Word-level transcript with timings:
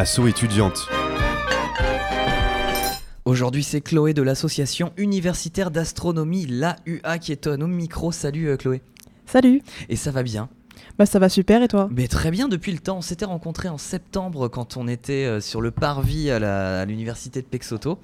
Asso 0.00 0.26
étudiante. 0.26 0.88
Aujourd'hui, 3.26 3.62
c'est 3.62 3.82
Chloé 3.82 4.14
de 4.14 4.22
l'association 4.22 4.94
universitaire 4.96 5.70
d'astronomie, 5.70 6.46
l'AUA, 6.46 7.18
qui 7.18 7.32
est 7.32 7.46
à 7.46 7.58
nos 7.58 7.66
micros. 7.66 8.10
Salut 8.10 8.48
euh, 8.48 8.56
Chloé. 8.56 8.80
Salut. 9.26 9.60
Et 9.90 9.96
ça 9.96 10.10
va 10.10 10.22
bien? 10.22 10.48
Bah 10.98 11.04
ça 11.04 11.18
va 11.18 11.28
super 11.28 11.62
et 11.62 11.68
toi? 11.68 11.90
Mais 11.94 12.08
très 12.08 12.30
bien 12.30 12.48
depuis 12.48 12.72
le 12.72 12.78
temps. 12.78 12.96
On 12.96 13.02
s'était 13.02 13.26
rencontrés 13.26 13.68
en 13.68 13.76
septembre 13.76 14.48
quand 14.48 14.78
on 14.78 14.88
était 14.88 15.26
euh, 15.26 15.38
sur 15.42 15.60
le 15.60 15.70
parvis 15.70 16.30
à 16.30 16.38
la- 16.38 16.86
l'université 16.86 17.42
de 17.42 17.46
Pexoto. 17.46 17.98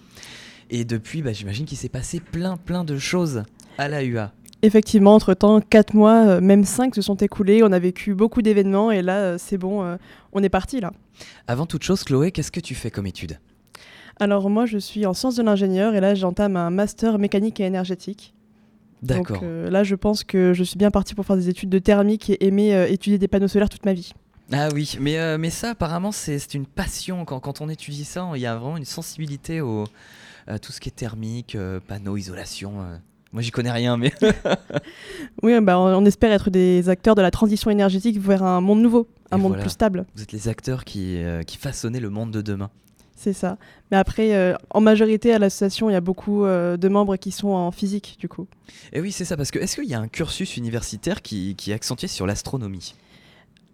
Et 0.68 0.84
depuis, 0.84 1.22
bah, 1.22 1.32
j'imagine 1.32 1.64
qu'il 1.64 1.78
s'est 1.78 1.88
passé 1.88 2.20
plein 2.20 2.58
plein 2.58 2.84
de 2.84 2.98
choses 2.98 3.44
à 3.78 3.88
l'AUA. 3.88 4.32
Effectivement, 4.62 5.14
entre-temps, 5.14 5.60
4 5.60 5.94
mois, 5.94 6.26
euh, 6.26 6.40
même 6.40 6.64
5 6.64 6.94
se 6.94 7.02
sont 7.02 7.16
écoulés, 7.16 7.62
on 7.62 7.72
a 7.72 7.78
vécu 7.78 8.14
beaucoup 8.14 8.42
d'événements 8.42 8.90
et 8.90 9.02
là, 9.02 9.18
euh, 9.18 9.36
c'est 9.38 9.58
bon, 9.58 9.84
euh, 9.84 9.96
on 10.32 10.42
est 10.42 10.48
parti 10.48 10.80
là. 10.80 10.92
Avant 11.46 11.66
toute 11.66 11.82
chose, 11.82 12.02
Chloé, 12.04 12.32
qu'est-ce 12.32 12.50
que 12.50 12.60
tu 12.60 12.74
fais 12.74 12.90
comme 12.90 13.06
étude? 13.06 13.38
Alors 14.18 14.48
moi, 14.48 14.64
je 14.64 14.78
suis 14.78 15.04
en 15.04 15.12
sciences 15.12 15.36
de 15.36 15.42
l'ingénieur 15.42 15.94
et 15.94 16.00
là, 16.00 16.14
j'entame 16.14 16.56
un 16.56 16.70
master 16.70 17.18
mécanique 17.18 17.60
et 17.60 17.64
énergétique. 17.64 18.34
D'accord. 19.02 19.36
Donc 19.36 19.42
euh, 19.42 19.70
là, 19.70 19.84
je 19.84 19.94
pense 19.94 20.24
que 20.24 20.52
je 20.54 20.64
suis 20.64 20.78
bien 20.78 20.90
parti 20.90 21.14
pour 21.14 21.26
faire 21.26 21.36
des 21.36 21.48
études 21.48 21.68
de 21.68 21.78
thermique 21.78 22.30
et 22.30 22.46
aimer 22.46 22.74
euh, 22.74 22.88
étudier 22.88 23.18
des 23.18 23.28
panneaux 23.28 23.48
solaires 23.48 23.68
toute 23.68 23.84
ma 23.84 23.92
vie. 23.92 24.12
Ah 24.52 24.68
oui, 24.72 24.96
mais, 25.00 25.18
euh, 25.18 25.38
mais 25.38 25.50
ça, 25.50 25.70
apparemment, 25.70 26.12
c'est 26.12 26.54
une 26.54 26.66
passion. 26.66 27.24
Quand, 27.24 27.40
quand 27.40 27.60
on 27.60 27.68
étudie 27.68 28.04
ça, 28.04 28.30
il 28.34 28.40
y 28.40 28.46
a 28.46 28.56
vraiment 28.56 28.76
une 28.76 28.84
sensibilité 28.84 29.60
au, 29.60 29.84
à 30.46 30.58
tout 30.58 30.72
ce 30.72 30.80
qui 30.80 30.88
est 30.88 30.92
thermique, 30.92 31.56
panneaux, 31.88 32.16
isolation. 32.16 32.74
Moi, 33.36 33.42
j'y 33.42 33.50
connais 33.50 33.70
rien, 33.70 33.98
mais. 33.98 34.14
Oui, 35.42 35.52
bah, 35.60 35.78
on, 35.78 35.94
on 35.94 36.06
espère 36.06 36.32
être 36.32 36.48
des 36.48 36.88
acteurs 36.88 37.14
de 37.14 37.20
la 37.20 37.30
transition 37.30 37.70
énergétique 37.70 38.18
vers 38.18 38.42
un 38.42 38.62
monde 38.62 38.80
nouveau, 38.80 39.06
un 39.30 39.36
Et 39.36 39.40
monde 39.40 39.50
voilà. 39.50 39.62
plus 39.62 39.68
stable. 39.70 40.06
Vous 40.14 40.22
êtes 40.22 40.32
les 40.32 40.48
acteurs 40.48 40.86
qui, 40.86 41.18
euh, 41.18 41.42
qui 41.42 41.58
façonnaient 41.58 42.00
le 42.00 42.08
monde 42.08 42.30
de 42.30 42.40
demain. 42.40 42.70
C'est 43.14 43.34
ça. 43.34 43.58
Mais 43.90 43.98
après, 43.98 44.34
euh, 44.34 44.54
en 44.70 44.80
majorité, 44.80 45.34
à 45.34 45.38
l'association, 45.38 45.90
il 45.90 45.92
y 45.92 45.96
a 45.96 46.00
beaucoup 46.00 46.46
euh, 46.46 46.78
de 46.78 46.88
membres 46.88 47.16
qui 47.16 47.30
sont 47.30 47.48
en 47.48 47.70
physique, 47.72 48.16
du 48.18 48.26
coup. 48.26 48.46
Et 48.94 49.02
oui, 49.02 49.12
c'est 49.12 49.26
ça, 49.26 49.36
parce 49.36 49.50
que 49.50 49.58
est-ce 49.58 49.76
qu'il 49.76 49.90
y 49.90 49.94
a 49.94 50.00
un 50.00 50.08
cursus 50.08 50.56
universitaire 50.56 51.20
qui, 51.20 51.56
qui 51.56 51.72
est 51.72 51.74
accentué 51.74 52.06
sur 52.06 52.26
l'astronomie? 52.26 52.94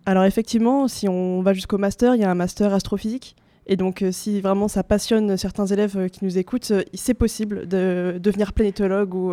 Alors 0.06 0.24
effectivement, 0.24 0.88
si 0.88 1.08
on 1.08 1.40
va 1.42 1.52
jusqu'au 1.52 1.78
master, 1.78 2.16
il 2.16 2.20
y 2.20 2.24
a 2.24 2.30
un 2.32 2.34
master 2.34 2.74
astrophysique. 2.74 3.36
Et 3.66 3.76
donc, 3.76 4.02
euh, 4.02 4.12
si 4.12 4.40
vraiment 4.40 4.68
ça 4.68 4.82
passionne 4.82 5.36
certains 5.36 5.66
élèves 5.66 5.96
euh, 5.96 6.08
qui 6.08 6.24
nous 6.24 6.36
écoutent, 6.36 6.72
euh, 6.72 6.82
c'est 6.94 7.14
possible 7.14 7.68
de 7.68 8.18
devenir 8.20 8.52
planétologue 8.52 9.14
ou 9.14 9.32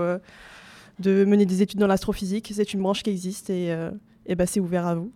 de 1.00 1.26
mener 1.26 1.46
des 1.46 1.62
études 1.62 1.80
dans 1.80 1.88
l'astrophysique. 1.88 2.52
C'est 2.54 2.74
une 2.74 2.82
branche 2.82 3.04
qui 3.04 3.10
existe 3.10 3.50
et, 3.50 3.76
et 4.26 4.36
bah, 4.36 4.46
c'est 4.46 4.60
ouvert 4.60 4.86
à 4.86 4.96
vous. 4.96 5.12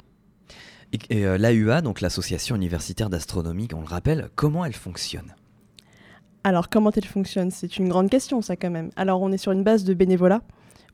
Et, 0.93 0.99
et, 1.09 1.25
euh, 1.25 1.37
l'AUA, 1.37 1.81
donc 1.81 2.01
l'association 2.01 2.55
universitaire 2.55 3.09
d'astronomie, 3.09 3.67
on 3.73 3.81
le 3.81 3.87
rappelle, 3.87 4.29
comment 4.35 4.63
elle 4.63 4.73
fonctionne? 4.73 5.33
Alors, 6.43 6.69
comment 6.69 6.91
elle 6.91 7.05
fonctionne? 7.05 7.51
C'est 7.51 7.77
une 7.77 7.89
grande 7.89 8.09
question, 8.09 8.41
ça, 8.41 8.55
quand 8.55 8.69
même. 8.69 8.91
Alors, 8.95 9.21
on 9.21 9.31
est 9.31 9.37
sur 9.37 9.51
une 9.51 9.63
base 9.63 9.83
de 9.83 9.93
bénévolat, 9.93 10.41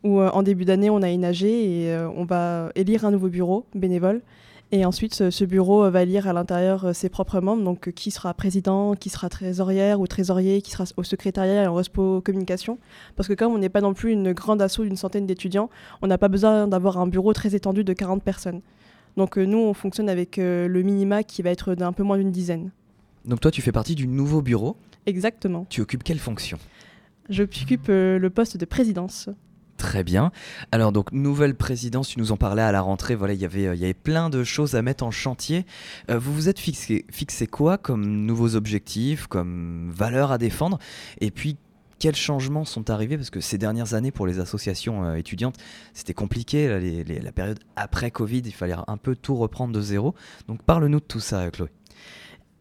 où 0.03 0.21
euh, 0.21 0.29
en 0.29 0.43
début 0.43 0.65
d'année, 0.65 0.89
on 0.89 1.01
a 1.01 1.09
énagé 1.09 1.83
et 1.83 1.93
euh, 1.93 2.09
on 2.15 2.23
va 2.23 2.71
élire 2.75 3.03
un 3.05 3.11
nouveau 3.11 3.29
bureau 3.29 3.65
bénévole. 3.75 4.21
Et 4.71 4.85
ensuite, 4.85 5.29
ce, 5.29 5.45
bureau 5.45 5.83
euh, 5.83 5.89
va 5.89 6.03
élire 6.03 6.27
à 6.27 6.33
l'intérieur 6.33 6.85
euh, 6.85 6.93
ses 6.93 7.09
propres 7.09 7.41
membres, 7.41 7.63
donc 7.63 7.87
euh, 7.87 7.91
qui 7.91 8.11
sera 8.11 8.33
président, 8.35 8.93
qui 8.93 9.09
sera 9.09 9.27
trésorière 9.27 9.99
ou 9.99 10.05
trésorier, 10.05 10.61
qui 10.61 10.71
sera 10.71 10.83
au 10.95 11.03
secrétariat 11.03 11.63
et 11.63 11.67
en 11.67 11.73
respo 11.73 12.21
communication. 12.21 12.77
Parce 13.15 13.27
que 13.27 13.33
comme 13.33 13.51
on 13.51 13.57
n'est 13.57 13.69
pas 13.69 13.81
non 13.81 13.95
plus 13.95 14.11
une 14.11 14.31
grande 14.33 14.61
asso 14.61 14.81
d'une 14.81 14.95
centaine 14.95 15.25
d'étudiants, 15.25 15.69
on 16.03 16.07
n'a 16.07 16.19
pas 16.19 16.27
besoin 16.27 16.67
d'avoir 16.67 16.99
un 16.99 17.07
bureau 17.07 17.33
très 17.33 17.55
étendu 17.55 17.83
de 17.83 17.93
40 17.93 18.23
personnes. 18.23 18.61
Donc 19.17 19.37
nous, 19.37 19.57
on 19.57 19.73
fonctionne 19.73 20.07
avec 20.07 20.37
le 20.37 20.81
minima 20.81 21.23
qui 21.23 21.41
va 21.41 21.49
être 21.49 21.73
d'un 21.73 21.91
peu 21.91 22.03
moins 22.03 22.17
d'une 22.17 22.31
dizaine. 22.31 22.71
Donc 23.25 23.41
toi, 23.41 23.51
tu 23.51 23.61
fais 23.61 23.71
partie 23.71 23.95
du 23.95 24.07
nouveau 24.07 24.41
bureau. 24.41 24.77
Exactement. 25.07 25.65
Tu 25.69 25.81
occupes 25.81 26.03
quelle 26.03 26.19
fonction? 26.19 26.57
J'occupe 27.29 27.89
euh, 27.89 28.17
le 28.17 28.29
poste 28.31 28.57
de 28.57 28.65
présidence. 28.65 29.29
Très 29.79 30.03
bien. 30.03 30.33
Alors 30.73 30.91
donc 30.91 31.13
nouvelle 31.13 31.55
présidence, 31.55 32.09
tu 32.09 32.19
nous 32.19 32.33
en 32.33 32.37
parlais 32.37 32.61
à 32.61 32.73
la 32.73 32.81
rentrée. 32.81 33.15
Voilà, 33.15 33.33
il 33.33 33.39
y 33.39 33.45
avait 33.45 33.65
euh, 33.65 33.75
il 33.75 33.79
y 33.79 33.85
avait 33.85 33.93
plein 33.93 34.29
de 34.29 34.43
choses 34.43 34.75
à 34.75 34.81
mettre 34.81 35.05
en 35.05 35.09
chantier. 35.09 35.65
Euh, 36.11 36.19
vous 36.19 36.33
vous 36.33 36.49
êtes 36.49 36.59
fixé 36.59 37.47
quoi 37.47 37.77
comme 37.77 38.05
nouveaux 38.05 38.55
objectifs, 38.55 39.27
comme 39.27 39.89
valeurs 39.95 40.33
à 40.33 40.37
défendre? 40.37 40.79
Et 41.21 41.31
puis 41.31 41.55
quels 41.97 42.17
changements 42.17 42.65
sont 42.65 42.89
arrivés? 42.89 43.15
Parce 43.15 43.29
que 43.29 43.39
ces 43.39 43.57
dernières 43.57 43.93
années 43.93 44.11
pour 44.11 44.27
les 44.27 44.39
associations 44.39 45.05
euh, 45.05 45.15
étudiantes, 45.15 45.55
c'était 45.93 46.13
compliqué. 46.13 46.67
la 47.07 47.31
période 47.31 47.59
après 47.77 48.11
Covid, 48.11 48.41
il 48.45 48.53
fallait 48.53 48.75
un 48.85 48.97
peu 48.97 49.15
tout 49.15 49.37
reprendre 49.37 49.73
de 49.73 49.81
zéro. 49.81 50.13
Donc 50.49 50.61
parle-nous 50.61 50.99
de 50.99 51.05
tout 51.05 51.21
ça, 51.21 51.49
Chloé. 51.51 51.69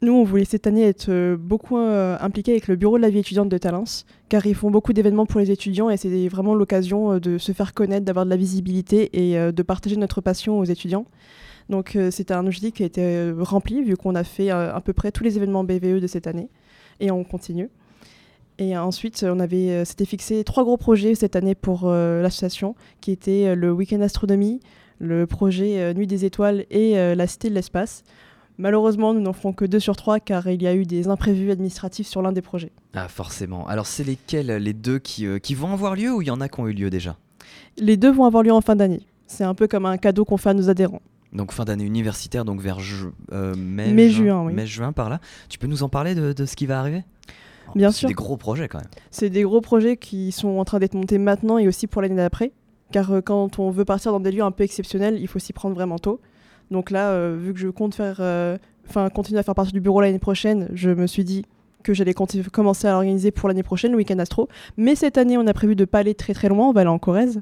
Nous, 0.01 0.13
on 0.13 0.23
voulait 0.23 0.45
cette 0.45 0.69
année 0.69 0.85
être 0.85 1.09
euh, 1.09 1.37
beaucoup 1.37 1.77
euh, 1.77 2.17
impliqués 2.21 2.53
avec 2.53 2.69
le 2.69 2.77
bureau 2.77 2.99
de 2.99 3.03
la 3.03 3.11
vie 3.11 3.19
étudiante 3.19 3.49
de 3.49 3.59
Talence, 3.59 4.07
car 4.29 4.47
ils 4.47 4.55
font 4.55 4.71
beaucoup 4.71 4.93
d'événements 4.93 5.27
pour 5.27 5.41
les 5.41 5.51
étudiants 5.51 5.91
et 5.91 5.97
c'est 5.97 6.29
vraiment 6.29 6.55
l'occasion 6.55 7.15
euh, 7.15 7.21
de 7.21 7.37
se 7.37 7.51
faire 7.51 7.75
connaître, 7.75 8.05
d'avoir 8.05 8.25
de 8.25 8.31
la 8.31 8.37
visibilité 8.37 9.11
et 9.13 9.53
de 9.53 9.63
partager 9.63 9.97
notre 9.97 10.21
passion 10.21 10.61
aux 10.61 10.65
étudiants. 10.65 11.05
Donc 11.69 11.99
c'était 12.11 12.33
un 12.33 12.47
objectif 12.47 12.73
qui 12.73 12.83
a 12.83 12.87
été 12.87 13.33
rempli 13.41 13.83
vu 13.83 13.97
qu'on 13.97 14.15
a 14.15 14.25
fait 14.25 14.49
à 14.49 14.81
peu 14.83 14.95
près 14.95 15.13
tous 15.13 15.23
les 15.23 15.37
événements 15.37 15.65
BVE 15.65 16.01
de 16.01 16.07
cette 16.07 16.27
année 16.27 16.49
et 16.99 17.11
on 17.11 17.25
continue. 17.25 17.69
Et 18.59 18.77
ensuite, 18.77 19.27
on 19.29 19.39
avait 19.39 19.85
s'était 19.85 20.07
fixé 20.07 20.45
trois 20.45 20.65
gros 20.65 20.79
projets 20.79 21.15
cette 21.15 21.37
année 21.37 21.55
pour 21.55 21.91
l'association, 21.91 22.75
qui 23.03 23.11
étaient 23.11 23.55
le 23.55 23.71
week-end 23.71 24.01
astronomie, 24.01 24.61
le 24.99 25.27
projet 25.27 25.93
Nuit 25.93 26.07
des 26.07 26.25
étoiles 26.25 26.65
et 26.71 26.95
la 27.15 27.27
Cité 27.27 27.51
de 27.51 27.55
l'espace. 27.55 28.03
Malheureusement, 28.59 29.15
nous 29.15 29.21
n'en 29.21 29.33
ferons 29.33 29.53
que 29.53 29.65
deux 29.65 29.79
sur 29.79 29.95
trois 29.97 30.19
car 30.19 30.49
il 30.49 30.61
y 30.63 30.67
a 30.67 30.75
eu 30.75 30.85
des 30.85 31.09
imprévus 31.09 31.51
administratifs 31.53 32.09
sur 32.09 32.23
l'un 32.23 32.33
des 32.33 32.43
projets. 32.43 32.73
Ah 32.95 33.07
forcément. 33.09 33.67
Alors 33.69 33.87
c'est 33.87 34.03
lesquels 34.05 34.49
les 34.49 34.73
deux 34.73 34.99
qui, 34.99 35.27
euh, 35.27 35.39
qui 35.39 35.55
vont 35.55 35.73
avoir 35.73 35.95
lieu 35.95 36.13
ou 36.13 36.23
il 36.23 36.29
y 36.29 36.31
en 36.33 36.41
a 36.41 36.49
qui 36.49 36.59
ont 36.61 36.67
eu 36.67 36.73
lieu 36.73 36.91
déjà? 36.91 37.17
Les 37.77 37.97
deux 37.97 38.11
vont 38.11 38.25
avoir 38.25 38.43
lieu 38.43 38.53
en 38.53 38.61
fin 38.61 38.75
d'année. 38.75 39.03
C'est 39.29 39.45
un 39.45 39.55
peu 39.55 39.69
comme 39.69 39.87
un 39.87 39.97
cadeau 39.97 40.25
qu'on 40.25 40.37
fait 40.39 40.51
à 40.51 40.55
nos 40.55 40.69
adhérents. 40.69 41.03
Donc 41.33 41.53
fin 41.53 41.65
d'année 41.65 41.85
universitaire, 41.85 42.45
donc 42.45 42.61
vers 42.61 42.81
ju- 42.81 43.09
euh, 43.33 43.55
mai, 43.55 43.93
Mai, 43.93 44.09
juin, 44.11 44.25
juin, 44.27 44.45
oui. 44.47 44.55
mai, 44.55 44.67
juin 44.67 44.93
par 44.93 45.09
là. 45.11 45.21
Tu 45.49 45.59
peux 45.59 45.67
nous 45.67 45.83
en 45.83 45.89
parler 45.89 46.15
de, 46.15 46.33
de 46.33 46.45
ce 46.47 46.57
qui 46.57 46.67
va 46.67 46.81
arriver? 46.81 47.05
Bien 47.77 47.91
C'est 47.93 47.99
sûr. 47.99 48.09
des 48.09 48.15
gros 48.15 48.39
projets 48.39 48.67
quand 48.67 48.79
même. 48.79 48.89
C'est 49.11 49.29
des 49.29 49.43
gros 49.43 49.61
projets 49.61 49.99
qui 49.99 50.33
sont 50.33 50.59
en 50.59 50.65
train 50.65 50.79
d'être 50.79 50.95
montés 50.95 51.19
maintenant 51.19 51.59
et 51.59 51.69
aussi 51.69 51.87
pour 51.87 52.01
l'année 52.03 52.17
d'après. 52.17 52.51
Car 52.91 53.13
euh, 53.13 53.21
quand 53.21 53.59
on 53.59 53.71
veut 53.71 53.85
partir 53.85 54.11
dans 54.11 54.21
des 54.21 54.33
lieux 54.33 54.43
un 54.43 54.51
peu 54.51 54.65
exceptionnels, 54.65 55.19
il 55.21 55.29
faut 55.29 55.39
s'y 55.39 55.53
prendre 55.53 55.75
vraiment 55.75 55.99
tôt. 55.99 56.19
Donc 56.71 56.91
là, 56.91 57.11
euh, 57.11 57.37
vu 57.41 57.53
que 57.55 57.59
je 57.61 57.69
compte 57.69 57.95
faire, 57.95 58.17
euh, 58.21 58.59
enfin 58.89 59.09
continuer 59.09 59.41
à 59.41 59.43
faire 59.43 59.55
partie 59.55 59.73
du 59.73 59.81
bureau 59.81 60.01
l'année 60.01 60.19
prochaine, 60.19 60.69
je 60.75 60.91
me 60.91 61.07
suis 61.07 61.25
dit 61.25 61.45
que 61.83 61.95
j'allais 61.95 62.15
commencer 62.15 62.87
à 62.87 62.93
l'organiser 62.93 63.31
pour 63.31 63.49
l'année 63.49 63.63
prochaine, 63.63 63.93
le 63.93 63.97
week-end 63.97 64.19
astro. 64.19 64.49
Mais 64.77 64.95
cette 64.95 65.17
année, 65.17 65.39
on 65.39 65.47
a 65.47 65.53
prévu 65.55 65.77
de 65.77 65.85
pas 65.85 66.01
aller 66.01 66.15
très 66.15 66.35
très 66.35 66.49
loin, 66.49 66.69
on 66.69 66.73
va 66.73 66.81
aller 66.83 66.91
en 66.91 66.99
Corrèze. 66.99 67.41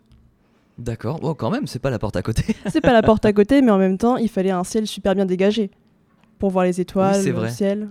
D'accord. 0.79 1.21
Bon, 1.21 1.33
quand 1.35 1.51
même, 1.51 1.67
c'est 1.67 1.79
pas 1.79 1.91
la 1.91 1.99
porte 1.99 2.17
à 2.17 2.23
côté. 2.23 2.55
C'est 2.71 2.83
pas 2.83 2.93
la 2.93 3.03
porte 3.03 3.25
à 3.25 3.33
côté, 3.33 3.63
mais 3.63 3.71
en 3.71 3.79
même 3.79 3.97
temps, 3.97 4.19
il 4.19 4.29
fallait 4.29 4.51
un 4.51 4.63
ciel 4.63 4.87
super 4.87 5.15
bien 5.15 5.25
dégagé 5.25 5.71
pour 6.39 6.51
voir 6.51 6.65
les 6.67 6.81
étoiles, 6.83 7.25
le 7.25 7.33
vrai. 7.33 7.51
ciel. 7.51 7.89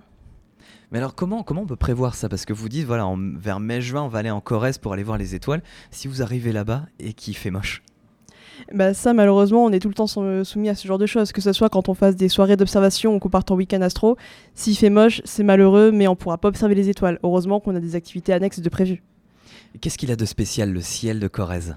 Mais 0.91 0.99
alors 0.99 1.15
comment, 1.15 1.41
comment 1.41 1.61
on 1.61 1.65
peut 1.65 1.75
prévoir 1.75 2.13
ça? 2.13 2.29
Parce 2.29 2.45
que 2.45 2.53
vous 2.53 2.69
dites, 2.69 2.85
voilà, 2.85 3.07
en- 3.07 3.17
vers 3.37 3.59
mai-juin, 3.59 4.03
on 4.03 4.07
va 4.07 4.19
aller 4.19 4.29
en 4.29 4.39
Corrèze 4.39 4.77
pour 4.77 4.93
aller 4.93 5.01
voir 5.01 5.17
les 5.17 5.33
étoiles. 5.33 5.63
Si 5.89 6.07
vous 6.07 6.21
arrivez 6.21 6.51
là-bas 6.51 6.83
et 6.99 7.13
qu'il 7.13 7.35
fait 7.35 7.49
moche. 7.49 7.81
Bah 8.73 8.93
ça, 8.95 9.13
malheureusement, 9.13 9.63
on 9.63 9.71
est 9.71 9.79
tout 9.79 9.89
le 9.89 9.93
temps 9.93 10.07
sou- 10.07 10.43
soumis 10.43 10.69
à 10.69 10.75
ce 10.75 10.87
genre 10.87 10.97
de 10.97 11.05
choses, 11.05 11.31
que 11.31 11.41
ce 11.41 11.53
soit 11.53 11.69
quand 11.69 11.87
on 11.87 11.93
fasse 11.93 12.15
des 12.15 12.29
soirées 12.29 12.57
d'observation 12.57 13.15
ou 13.15 13.19
qu'on 13.19 13.29
parte 13.29 13.51
en 13.51 13.55
week-end 13.55 13.81
astro. 13.81 14.17
S'il 14.55 14.75
fait 14.75 14.89
moche, 14.89 15.21
c'est 15.23 15.43
malheureux, 15.43 15.91
mais 15.91 16.07
on 16.07 16.15
pourra 16.15 16.37
pas 16.39 16.47
observer 16.47 16.73
les 16.73 16.89
étoiles. 16.89 17.19
Heureusement 17.23 17.59
qu'on 17.59 17.75
a 17.75 17.79
des 17.79 17.95
activités 17.95 18.33
annexes 18.33 18.59
de 18.59 18.69
prévues. 18.69 19.03
Qu'est-ce 19.81 19.97
qu'il 19.97 20.11
a 20.11 20.15
de 20.15 20.25
spécial, 20.25 20.71
le 20.71 20.81
ciel 20.81 21.19
de 21.19 21.27
Corrèze? 21.27 21.75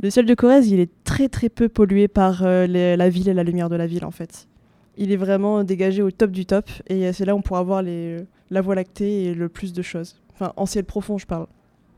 Le 0.00 0.08
ciel 0.10 0.24
de 0.24 0.34
Corrèze, 0.34 0.68
il 0.68 0.80
est 0.80 0.90
très 1.04 1.28
très 1.28 1.50
peu 1.50 1.68
pollué 1.68 2.08
par 2.08 2.42
euh, 2.44 2.66
les- 2.66 2.96
la 2.96 3.08
ville 3.10 3.28
et 3.28 3.34
la 3.34 3.42
lumière 3.44 3.68
de 3.68 3.76
la 3.76 3.86
ville, 3.86 4.04
en 4.06 4.10
fait. 4.10 4.48
Il 4.96 5.12
est 5.12 5.16
vraiment 5.16 5.64
dégagé 5.64 6.02
au 6.02 6.10
top 6.10 6.30
du 6.30 6.46
top, 6.46 6.70
et 6.88 7.06
euh, 7.06 7.12
c'est 7.12 7.24
là 7.26 7.34
où 7.34 7.38
on 7.38 7.42
pourra 7.42 7.62
voir 7.62 7.82
les, 7.82 8.18
la 8.50 8.60
Voie 8.62 8.74
lactée 8.74 9.24
et 9.24 9.34
le 9.34 9.48
plus 9.48 9.72
de 9.72 9.82
choses. 9.82 10.16
Enfin, 10.32 10.52
en 10.56 10.66
ciel 10.66 10.84
profond, 10.84 11.18
je 11.18 11.26
parle. 11.26 11.46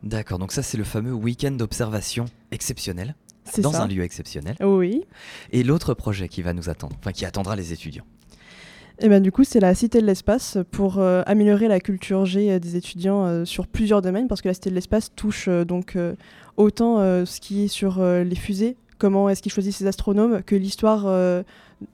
D'accord, 0.02 0.38
donc 0.38 0.52
ça 0.52 0.62
c'est 0.62 0.76
le 0.76 0.84
fameux 0.84 1.12
week-end 1.12 1.52
d'observation 1.52 2.26
exceptionnel, 2.50 3.14
dans 3.58 3.72
ça. 3.72 3.82
un 3.82 3.88
lieu 3.88 4.02
exceptionnel. 4.02 4.56
Oui. 4.60 5.04
Et 5.52 5.62
l'autre 5.62 5.94
projet 5.94 6.28
qui 6.28 6.42
va 6.42 6.52
nous 6.52 6.68
attendre, 6.68 6.96
enfin 6.98 7.12
qui 7.12 7.24
attendra 7.24 7.56
les 7.56 7.72
étudiants. 7.72 8.04
Et 9.00 9.08
ben 9.08 9.20
du 9.20 9.32
coup, 9.32 9.42
c'est 9.42 9.60
la 9.60 9.74
Cité 9.74 10.00
de 10.00 10.06
l'espace 10.06 10.58
pour 10.70 10.98
euh, 10.98 11.22
améliorer 11.26 11.66
la 11.66 11.80
culture 11.80 12.26
G 12.26 12.50
euh, 12.50 12.58
des 12.60 12.76
étudiants 12.76 13.24
euh, 13.24 13.44
sur 13.44 13.66
plusieurs 13.66 14.02
domaines, 14.02 14.28
parce 14.28 14.40
que 14.40 14.48
la 14.48 14.54
Cité 14.54 14.70
de 14.70 14.74
l'espace 14.74 15.12
touche 15.14 15.48
donc 15.48 15.98
autant 16.56 16.98
ce 16.98 17.40
qui 17.40 17.64
est 17.64 17.68
sur 17.68 18.00
les 18.02 18.36
fusées, 18.36 18.76
comment 18.98 19.28
est-ce 19.28 19.42
qu'ils 19.42 19.52
choisissent 19.52 19.78
ces 19.78 19.86
astronomes, 19.86 20.42
que 20.42 20.54
l'histoire 20.54 21.04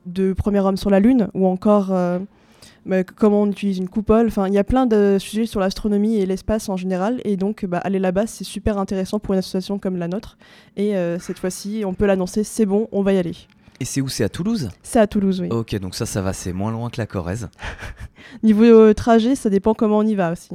de 0.06 0.32
premier 0.34 0.60
homme 0.60 0.76
sur 0.76 0.90
la 0.90 1.00
Lune, 1.00 1.28
ou 1.32 1.46
encore 1.46 1.94
bah, 2.90 3.04
comment 3.04 3.42
on 3.42 3.46
utilise 3.46 3.78
une 3.78 3.88
coupole. 3.88 4.26
Enfin, 4.26 4.48
il 4.48 4.52
y 4.52 4.58
a 4.58 4.64
plein 4.64 4.84
de 4.84 5.16
sujets 5.20 5.46
sur 5.46 5.60
l'astronomie 5.60 6.16
et 6.16 6.26
l'espace 6.26 6.68
en 6.68 6.76
général, 6.76 7.20
et 7.24 7.36
donc 7.36 7.64
bah, 7.64 7.78
aller 7.78 8.00
là-bas, 8.00 8.26
c'est 8.26 8.42
super 8.42 8.78
intéressant 8.78 9.20
pour 9.20 9.32
une 9.32 9.38
association 9.38 9.78
comme 9.78 9.96
la 9.96 10.08
nôtre. 10.08 10.38
Et 10.76 10.96
euh, 10.96 11.20
cette 11.20 11.38
fois-ci, 11.38 11.84
on 11.86 11.94
peut 11.94 12.04
l'annoncer, 12.04 12.42
c'est 12.42 12.66
bon, 12.66 12.88
on 12.90 13.02
va 13.02 13.12
y 13.12 13.18
aller. 13.18 13.36
Et 13.78 13.84
c'est 13.84 14.00
où? 14.00 14.08
C'est 14.08 14.24
à 14.24 14.28
Toulouse? 14.28 14.70
C'est 14.82 14.98
à 14.98 15.06
Toulouse, 15.06 15.40
oui. 15.40 15.48
Ok, 15.50 15.72
donc 15.76 15.94
ça, 15.94 16.04
ça 16.04 16.20
va, 16.20 16.32
c'est 16.32 16.52
moins 16.52 16.72
loin 16.72 16.90
que 16.90 17.00
la 17.00 17.06
Corrèze. 17.06 17.48
Niveau 18.42 18.64
euh, 18.64 18.92
trajet, 18.92 19.36
ça 19.36 19.50
dépend 19.50 19.72
comment 19.72 19.98
on 19.98 20.06
y 20.06 20.16
va 20.16 20.32
aussi. 20.32 20.50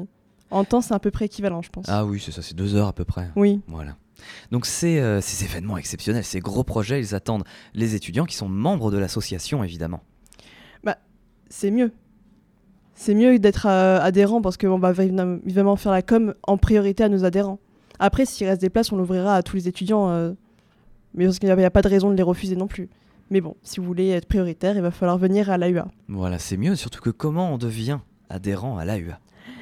En 0.52 0.66
temps, 0.66 0.82
c'est 0.82 0.94
à 0.94 1.00
peu 1.00 1.12
près 1.12 1.26
équivalent, 1.26 1.62
je 1.62 1.70
pense. 1.70 1.86
Ah 1.88 2.06
oui, 2.06 2.22
c'est 2.24 2.34
ça, 2.34 2.42
c'est 2.42 2.54
deux 2.54 2.76
heures 2.76 2.90
à 2.90 2.94
peu 2.94 3.06
près. 3.06 3.32
Oui. 3.38 3.62
Voilà. 3.68 3.96
Donc 4.52 4.66
ces, 4.66 5.00
euh, 5.00 5.22
ces 5.22 5.46
événements 5.46 5.78
exceptionnels, 5.78 6.26
ces 6.26 6.42
gros 6.42 6.66
projets, 6.66 7.00
ils 7.00 7.16
attendent 7.16 7.46
les 7.74 7.96
étudiants 7.96 8.26
qui 8.26 8.36
sont 8.36 8.50
membres 8.50 8.92
de 8.92 8.98
l'association, 8.98 9.64
évidemment. 9.64 10.04
c'est 11.50 11.72
mieux. 11.72 11.94
C'est 12.96 13.14
mieux 13.14 13.38
d'être 13.40 13.68
euh, 13.68 14.00
adhérent 14.00 14.42
parce 14.42 14.58
qu'on 14.58 14.80
va 14.80 14.92
évidemment 14.92 15.76
faire 15.76 15.92
la 15.92 16.02
com 16.02 16.34
en 16.48 16.58
priorité 16.58 17.04
à 17.04 17.10
nos 17.10 17.26
adhérents. 17.26 17.60
Après, 18.00 18.26
s'il 18.26 18.48
reste 18.48 18.62
des 18.62 18.70
places, 18.70 18.92
on 18.92 18.98
l'ouvrira 18.98 19.36
à 19.36 19.44
tous 19.44 19.56
les 19.58 19.68
étudiants. 19.68 20.10
euh, 20.10 20.32
mais 21.14 21.26
parce 21.26 21.40
qu'il 21.40 21.54
n'y 21.54 21.64
a, 21.64 21.70
pas 21.72 21.82
de 21.82 21.88
raison 21.88 22.10
de 22.10 22.16
les 22.16 22.24
refuser 22.24 22.56
non 22.56 22.68
plus. 22.68 22.90
Mais 23.30 23.42
bon, 23.42 23.56
si 23.64 23.80
vous 23.80 23.86
voulez 23.86 24.10
être 24.10 24.28
prioritaire, 24.28 24.76
il 24.76 24.82
va 24.82 24.92
falloir 24.92 25.18
venir 25.18 25.50
à 25.50 25.58
l'AUA. 25.58 25.88
Voilà, 26.10 26.40
c'est 26.40 26.58
mieux, 26.58 26.76
surtout 26.76 27.02
que 27.02 27.10
comment 27.10 27.54
on 27.54 27.58
devient 27.58 28.00
adhérent 28.30 28.78
à 28.78 28.86
l'AUA? 28.86 29.20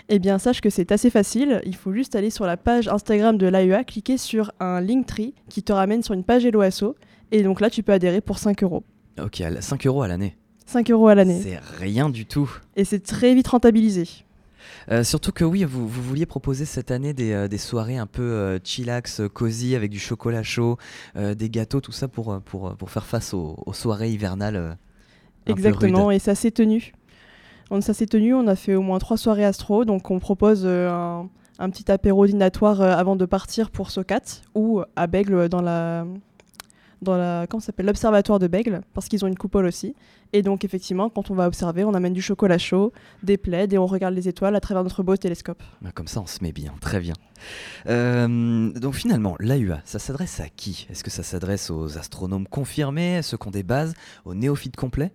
Eh 0.09 0.19
bien, 0.19 0.37
sache 0.39 0.61
que 0.61 0.69
c'est 0.69 0.91
assez 0.91 1.09
facile. 1.09 1.61
Il 1.65 1.75
faut 1.75 1.93
juste 1.93 2.15
aller 2.15 2.29
sur 2.29 2.45
la 2.45 2.57
page 2.57 2.87
Instagram 2.87 3.37
de 3.37 3.47
l'AUA, 3.47 3.83
cliquer 3.83 4.17
sur 4.17 4.51
un 4.59 4.81
Linktree 4.81 5.33
qui 5.49 5.63
te 5.63 5.71
ramène 5.71 6.01
sur 6.03 6.13
une 6.13 6.23
page 6.23 6.45
Helloasso. 6.45 6.95
Et 7.31 7.41
donc 7.43 7.61
là, 7.61 7.69
tu 7.69 7.83
peux 7.83 7.93
adhérer 7.93 8.19
pour 8.21 8.37
5 8.37 8.63
euros. 8.63 8.83
Ok, 9.23 9.41
à 9.41 9.49
la- 9.49 9.61
5 9.61 9.85
euros 9.87 10.01
à 10.01 10.07
l'année. 10.07 10.35
5 10.65 10.91
euros 10.91 11.07
à 11.07 11.15
l'année. 11.15 11.39
C'est 11.41 11.59
rien 11.79 12.09
du 12.09 12.25
tout. 12.25 12.49
Et 12.75 12.85
c'est 12.85 12.99
très 12.99 13.33
vite 13.35 13.47
rentabilisé. 13.47 14.07
Euh, 14.91 15.03
surtout 15.03 15.31
que 15.31 15.43
oui, 15.43 15.63
vous, 15.63 15.87
vous 15.87 16.01
vouliez 16.01 16.25
proposer 16.25 16.65
cette 16.65 16.91
année 16.91 17.13
des, 17.13 17.31
euh, 17.31 17.47
des 17.47 17.57
soirées 17.57 17.97
un 17.97 18.07
peu 18.07 18.21
euh, 18.21 18.59
chillax, 18.63 19.21
cosy, 19.33 19.75
avec 19.75 19.91
du 19.91 19.99
chocolat 19.99 20.43
chaud, 20.43 20.77
des 21.15 21.49
gâteaux, 21.49 21.81
tout 21.81 21.91
ça 21.91 22.07
pour, 22.07 22.39
pour, 22.41 22.75
pour 22.75 22.89
faire 22.89 23.05
face 23.05 23.33
aux, 23.33 23.55
aux 23.65 23.73
soirées 23.73 24.11
hivernales. 24.11 24.77
Exactement, 25.45 26.11
et 26.11 26.19
ça 26.19 26.35
s'est 26.35 26.51
tenu. 26.51 26.93
On, 27.69 27.81
ça 27.81 27.93
s'est 27.93 28.05
tenu, 28.05 28.33
on 28.33 28.47
a 28.47 28.55
fait 28.55 28.75
au 28.75 28.81
moins 28.81 28.99
trois 28.99 29.17
soirées 29.17 29.45
astro, 29.45 29.85
donc 29.85 30.11
on 30.11 30.19
propose 30.19 30.65
un, 30.65 31.29
un 31.59 31.69
petit 31.69 31.91
apéro 31.91 32.25
dînatoire 32.25 32.81
avant 32.81 33.15
de 33.15 33.25
partir 33.25 33.71
pour 33.71 33.89
Socat 33.91 34.41
ou 34.53 34.81
à 34.95 35.07
Bègle 35.07 35.49
dans 35.49 35.61
la 35.61 36.05
dans 37.03 37.17
la 37.17 37.45
comment 37.49 37.61
s'appelle 37.61 37.85
l'observatoire 37.85 38.39
de 38.39 38.47
Bègle 38.47 38.81
parce 38.93 39.07
qu'ils 39.07 39.23
ont 39.23 39.27
une 39.27 39.37
coupole 39.37 39.65
aussi. 39.65 39.95
Et 40.33 40.41
donc 40.41 40.65
effectivement, 40.65 41.09
quand 41.09 41.29
on 41.29 41.35
va 41.35 41.47
observer, 41.47 41.83
on 41.83 41.93
amène 41.93 42.13
du 42.13 42.21
chocolat 42.21 42.57
chaud, 42.57 42.91
des 43.21 43.37
plaids 43.37 43.67
et 43.71 43.77
on 43.77 43.85
regarde 43.85 44.15
les 44.15 44.27
étoiles 44.27 44.55
à 44.55 44.59
travers 44.59 44.83
notre 44.83 45.03
beau 45.03 45.15
télescope. 45.15 45.61
Ah, 45.85 45.91
Comme 45.93 46.07
ça, 46.07 46.21
on 46.21 46.25
se 46.25 46.41
met 46.41 46.51
bien, 46.51 46.73
très 46.81 46.99
bien. 46.99 47.13
Euh, 47.87 48.71
donc 48.71 48.95
finalement, 48.95 49.35
l'AUA, 49.39 49.81
ça 49.85 49.99
s'adresse 49.99 50.39
à 50.39 50.49
qui? 50.49 50.87
Est-ce 50.89 51.03
que 51.03 51.11
ça 51.11 51.23
s'adresse 51.23 51.69
aux 51.69 51.97
astronomes 51.97 52.47
confirmés, 52.47 53.17
à 53.17 53.21
ceux 53.21 53.37
qui 53.37 53.47
ont 53.47 53.51
des 53.51 53.63
bases, 53.63 53.93
aux 54.25 54.33
néophytes 54.33 54.75
complets? 54.75 55.13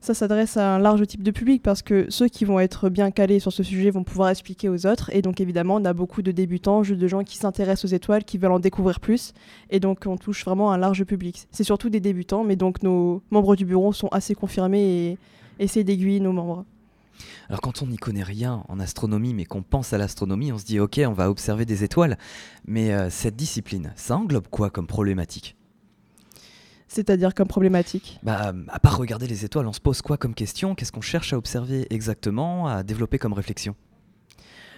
Ça 0.00 0.14
s'adresse 0.14 0.56
à 0.56 0.76
un 0.76 0.78
large 0.78 1.06
type 1.06 1.22
de 1.22 1.30
public 1.30 1.62
parce 1.62 1.82
que 1.82 2.06
ceux 2.08 2.28
qui 2.28 2.44
vont 2.44 2.60
être 2.60 2.88
bien 2.88 3.10
calés 3.10 3.40
sur 3.40 3.52
ce 3.52 3.62
sujet 3.62 3.90
vont 3.90 4.04
pouvoir 4.04 4.28
expliquer 4.28 4.68
aux 4.68 4.86
autres. 4.86 5.10
Et 5.14 5.22
donc 5.22 5.40
évidemment, 5.40 5.76
on 5.76 5.84
a 5.84 5.92
beaucoup 5.92 6.22
de 6.22 6.32
débutants, 6.32 6.82
juste 6.82 7.00
de 7.00 7.08
gens 7.08 7.24
qui 7.24 7.36
s'intéressent 7.36 7.90
aux 7.90 7.94
étoiles, 7.94 8.24
qui 8.24 8.38
veulent 8.38 8.52
en 8.52 8.60
découvrir 8.60 9.00
plus. 9.00 9.32
Et 9.70 9.80
donc 9.80 10.04
on 10.06 10.16
touche 10.16 10.44
vraiment 10.44 10.72
un 10.72 10.78
large 10.78 11.04
public. 11.04 11.46
C'est 11.50 11.64
surtout 11.64 11.90
des 11.90 12.00
débutants, 12.00 12.44
mais 12.44 12.56
donc 12.56 12.82
nos 12.82 13.22
membres 13.30 13.56
du 13.56 13.64
bureau 13.64 13.92
sont 13.92 14.08
assez 14.08 14.34
confirmés 14.34 14.82
et 14.82 15.18
essaient 15.58 15.84
d'aiguiller 15.84 16.20
nos 16.20 16.32
membres. 16.32 16.64
Alors 17.48 17.60
quand 17.60 17.82
on 17.82 17.86
n'y 17.86 17.96
connaît 17.96 18.22
rien 18.22 18.64
en 18.68 18.78
astronomie, 18.78 19.34
mais 19.34 19.44
qu'on 19.44 19.62
pense 19.62 19.92
à 19.92 19.98
l'astronomie, 19.98 20.52
on 20.52 20.58
se 20.58 20.64
dit 20.64 20.80
ok, 20.80 21.00
on 21.06 21.12
va 21.12 21.30
observer 21.30 21.64
des 21.64 21.84
étoiles. 21.84 22.18
Mais 22.66 22.92
euh, 22.92 23.10
cette 23.10 23.36
discipline, 23.36 23.92
ça 23.96 24.16
englobe 24.16 24.48
quoi 24.48 24.70
comme 24.70 24.86
problématique? 24.86 25.56
C'est-à-dire 26.88 27.34
comme 27.34 27.48
problématique? 27.48 28.20
Bah, 28.22 28.52
à 28.68 28.78
part 28.78 28.96
regarder 28.96 29.26
les 29.26 29.44
étoiles, 29.44 29.66
on 29.66 29.72
se 29.72 29.80
pose 29.80 30.02
quoi 30.02 30.16
comme 30.16 30.34
question? 30.34 30.74
Qu'est-ce 30.74 30.92
qu'on 30.92 31.00
cherche 31.00 31.32
à 31.32 31.38
observer 31.38 31.86
exactement, 31.90 32.68
à 32.68 32.82
développer 32.82 33.18
comme 33.18 33.32
réflexion? 33.32 33.74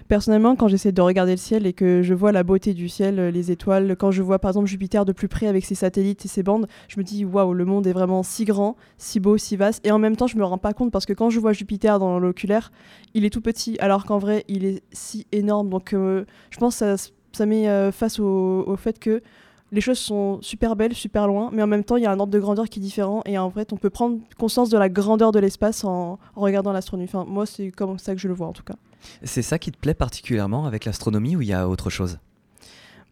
Personnellement, 0.08 0.56
quand 0.56 0.68
j'essaie 0.68 0.90
de 0.90 1.02
regarder 1.02 1.32
le 1.32 1.38
ciel 1.38 1.66
et 1.66 1.74
que 1.74 2.00
je 2.00 2.14
vois 2.14 2.32
la 2.32 2.42
beauté 2.42 2.72
du 2.72 2.88
ciel, 2.88 3.18
euh, 3.18 3.30
les 3.30 3.50
étoiles, 3.50 3.94
quand 3.94 4.10
je 4.10 4.22
vois 4.22 4.38
par 4.38 4.50
exemple 4.50 4.66
Jupiter 4.66 5.04
de 5.04 5.12
plus 5.12 5.28
près 5.28 5.48
avec 5.48 5.66
ses 5.66 5.74
satellites 5.74 6.24
et 6.24 6.28
ses 6.28 6.42
bandes, 6.42 6.66
je 6.88 6.98
me 6.98 7.04
dis 7.04 7.26
waouh, 7.26 7.52
le 7.52 7.66
monde 7.66 7.86
est 7.86 7.92
vraiment 7.92 8.22
si 8.22 8.46
grand, 8.46 8.76
si 8.96 9.20
beau, 9.20 9.36
si 9.36 9.56
vaste. 9.56 9.86
Et 9.86 9.90
en 9.90 9.98
même 9.98 10.16
temps, 10.16 10.26
je 10.26 10.38
me 10.38 10.44
rends 10.44 10.56
pas 10.56 10.72
compte 10.72 10.90
parce 10.90 11.04
que 11.04 11.12
quand 11.12 11.28
je 11.28 11.38
vois 11.38 11.52
Jupiter 11.52 11.98
dans 11.98 12.18
l'oculaire, 12.18 12.72
il 13.12 13.26
est 13.26 13.30
tout 13.30 13.42
petit, 13.42 13.78
alors 13.80 14.06
qu'en 14.06 14.16
vrai, 14.16 14.44
il 14.48 14.64
est 14.64 14.82
si 14.92 15.26
énorme. 15.30 15.68
Donc, 15.68 15.92
euh, 15.92 16.24
je 16.48 16.56
pense 16.56 16.78
que 16.78 16.96
ça, 16.96 17.10
ça 17.32 17.44
met 17.44 17.68
euh, 17.68 17.92
face 17.92 18.18
au, 18.18 18.64
au 18.66 18.76
fait 18.76 18.98
que 18.98 19.20
les 19.70 19.80
choses 19.80 19.98
sont 19.98 20.38
super 20.40 20.76
belles, 20.76 20.94
super 20.94 21.26
loin, 21.26 21.50
mais 21.52 21.62
en 21.62 21.66
même 21.66 21.84
temps, 21.84 21.96
il 21.96 22.02
y 22.02 22.06
a 22.06 22.10
un 22.10 22.18
ordre 22.18 22.32
de 22.32 22.38
grandeur 22.38 22.68
qui 22.68 22.78
est 22.78 22.82
différent. 22.82 23.22
Et 23.26 23.38
en 23.38 23.50
fait, 23.50 23.72
on 23.72 23.76
peut 23.76 23.90
prendre 23.90 24.18
conscience 24.38 24.70
de 24.70 24.78
la 24.78 24.88
grandeur 24.88 25.32
de 25.32 25.38
l'espace 25.38 25.84
en, 25.84 26.18
en 26.36 26.40
regardant 26.40 26.72
l'astronomie. 26.72 27.08
Enfin, 27.12 27.26
moi, 27.28 27.44
c'est 27.44 27.70
comme 27.70 27.98
ça 27.98 28.14
que 28.14 28.20
je 28.20 28.28
le 28.28 28.34
vois 28.34 28.46
en 28.46 28.52
tout 28.52 28.62
cas. 28.62 28.76
C'est 29.22 29.42
ça 29.42 29.58
qui 29.58 29.70
te 29.70 29.78
plaît 29.78 29.94
particulièrement 29.94 30.66
avec 30.66 30.84
l'astronomie 30.84 31.36
ou 31.36 31.42
il 31.42 31.48
y 31.48 31.52
a 31.52 31.68
autre 31.68 31.90
chose? 31.90 32.18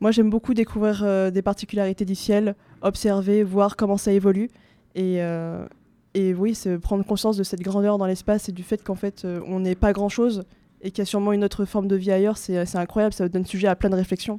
Moi, 0.01 0.11
j'aime 0.11 0.31
beaucoup 0.31 0.55
découvrir 0.55 1.03
euh, 1.05 1.31
des 1.31 1.43
particularités 1.43 2.05
du 2.05 2.15
ciel, 2.15 2.55
observer, 2.83 3.43
voir 3.43 3.77
comment 3.77 3.97
ça 3.97 4.13
évolue. 4.13 4.51
Et, 4.95 5.23
euh, 5.23 5.67
et 6.15 6.35
oui, 6.35 6.55
c'est 6.55 6.79
prendre 6.79 7.05
conscience 7.05 7.37
de 7.37 7.43
cette 7.43 7.63
grandeur 7.63 7.99
dans 7.99 8.07
l'espace 8.07 8.49
et 8.49 8.53
du 8.53 8.63
fait 8.63 8.83
qu'en 8.83 8.95
fait, 8.95 9.25
euh, 9.25 9.41
on 9.47 9.61
n'est 9.61 9.75
pas 9.75 9.93
grand-chose 9.93 10.45
et 10.83 10.91
qu'il 10.91 10.99
y 10.99 11.03
a 11.03 11.07
sûrement 11.07 11.33
une 11.33 11.45
autre 11.45 11.65
forme 11.65 11.89
de 11.89 11.97
vie 11.97 12.13
ailleurs. 12.13 12.37
C'est 12.37 12.67
c'est 12.67 12.79
incroyable, 12.79 13.15
ça 13.15 13.29
donne 13.29 13.47
sujet 13.47 13.69
à 13.69 13.77
plein 13.77 13.89
de 13.89 13.97
réflexions. 13.97 14.39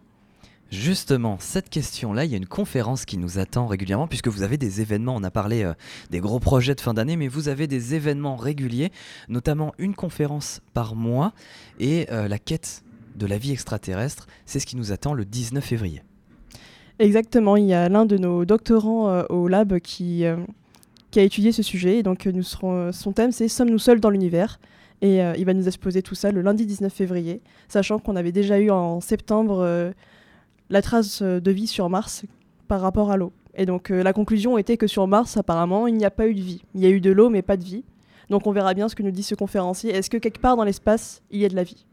Justement, 0.71 1.37
cette 1.39 1.69
question-là, 1.69 2.25
il 2.25 2.31
y 2.31 2.33
a 2.33 2.37
une 2.37 2.45
conférence 2.45 3.05
qui 3.05 3.17
nous 3.17 3.39
attend 3.39 3.67
régulièrement, 3.67 4.07
puisque 4.07 4.27
vous 4.27 4.43
avez 4.43 4.57
des 4.57 4.81
événements, 4.81 5.15
on 5.15 5.23
a 5.23 5.31
parlé 5.31 5.63
euh, 5.63 5.73
des 6.11 6.19
gros 6.19 6.39
projets 6.39 6.75
de 6.75 6.81
fin 6.81 6.93
d'année, 6.93 7.15
mais 7.15 7.29
vous 7.29 7.47
avez 7.47 7.67
des 7.67 7.95
événements 7.95 8.35
réguliers, 8.35 8.91
notamment 9.29 9.73
une 9.77 9.95
conférence 9.95 10.59
par 10.73 10.95
mois, 10.95 11.31
et 11.79 12.07
euh, 12.11 12.27
la 12.27 12.37
quête 12.37 12.83
de 13.15 13.25
la 13.25 13.37
vie 13.37 13.53
extraterrestre, 13.53 14.27
c'est 14.45 14.59
ce 14.59 14.65
qui 14.65 14.75
nous 14.75 14.91
attend 14.91 15.13
le 15.13 15.23
19 15.23 15.63
février. 15.63 16.03
Exactement, 16.99 17.55
il 17.55 17.65
y 17.65 17.73
a 17.73 17.87
l'un 17.87 18.05
de 18.05 18.17
nos 18.17 18.43
doctorants 18.43 19.09
euh, 19.09 19.23
au 19.29 19.47
lab 19.47 19.79
qui, 19.79 20.25
a 20.25 20.35
étudié 21.15 21.51
ce 21.51 21.63
sujet. 21.63 21.99
Et 21.99 22.03
donc, 22.03 22.27
nous 22.27 22.43
serons, 22.43 22.91
son 22.91 23.13
thème, 23.13 23.31
c'est 23.31 23.47
Sommes-nous 23.47 23.79
seuls 23.79 23.99
dans 23.99 24.11
l'univers? 24.11 24.59
Et 25.01 25.17
il 25.17 25.45
va 25.45 25.53
nous 25.53 25.67
exposer 25.67 26.03
tout 26.03 26.13
ça 26.13 26.31
le 26.31 26.41
lundi 26.41 26.67
19 26.67 26.93
février, 26.93 27.41
sachant 27.67 27.97
qu'on 27.97 28.15
avait 28.15 28.31
déjà 28.31 28.59
eu 28.59 28.69
en 28.69 28.99
septembre 28.99 29.93
la 30.69 30.81
trace 30.81 31.21
euh, 31.21 31.39
de 31.39 31.51
vie 31.51 31.67
sur 31.67 31.89
Mars 31.89 32.25
par 32.67 32.81
rapport 32.81 33.11
à 33.11 33.17
l'eau. 33.17 33.31
Et 33.55 33.65
donc, 33.65 33.89
euh, 33.91 34.03
la 34.03 34.13
conclusion 34.13 34.57
était 34.57 34.77
que 34.77 34.87
sur 34.87 35.07
Mars, 35.07 35.37
apparemment, 35.37 35.87
il 35.87 35.95
n'y 35.95 36.05
a 36.05 36.11
pas 36.11 36.27
eu 36.27 36.35
de 36.35 36.41
vie. 36.41 36.61
Il 36.75 36.81
y 36.81 36.85
a 36.85 36.89
eu 36.89 37.01
de 37.01 37.11
l'eau, 37.11 37.29
mais 37.29 37.41
pas 37.41 37.57
de 37.57 37.63
vie. 37.63 37.83
Donc, 38.29 38.45
on 38.45 38.51
verra 38.51 38.73
bien 38.73 38.87
ce 38.89 38.95
que 38.95 39.03
nous 39.03 39.11
dit 39.11 39.23
ce 39.23 39.35
conférencier. 39.35 39.91
Est-ce 39.95 40.09
que 40.09 40.17
quelque 40.17 40.39
part 40.39 40.57
dans 40.57 40.63
l'espace, 40.63 41.21
il 41.31 41.39
y 41.39 41.45
a 41.45 41.49
de 41.49 41.55
la 41.55 41.63
vie? 41.63 41.85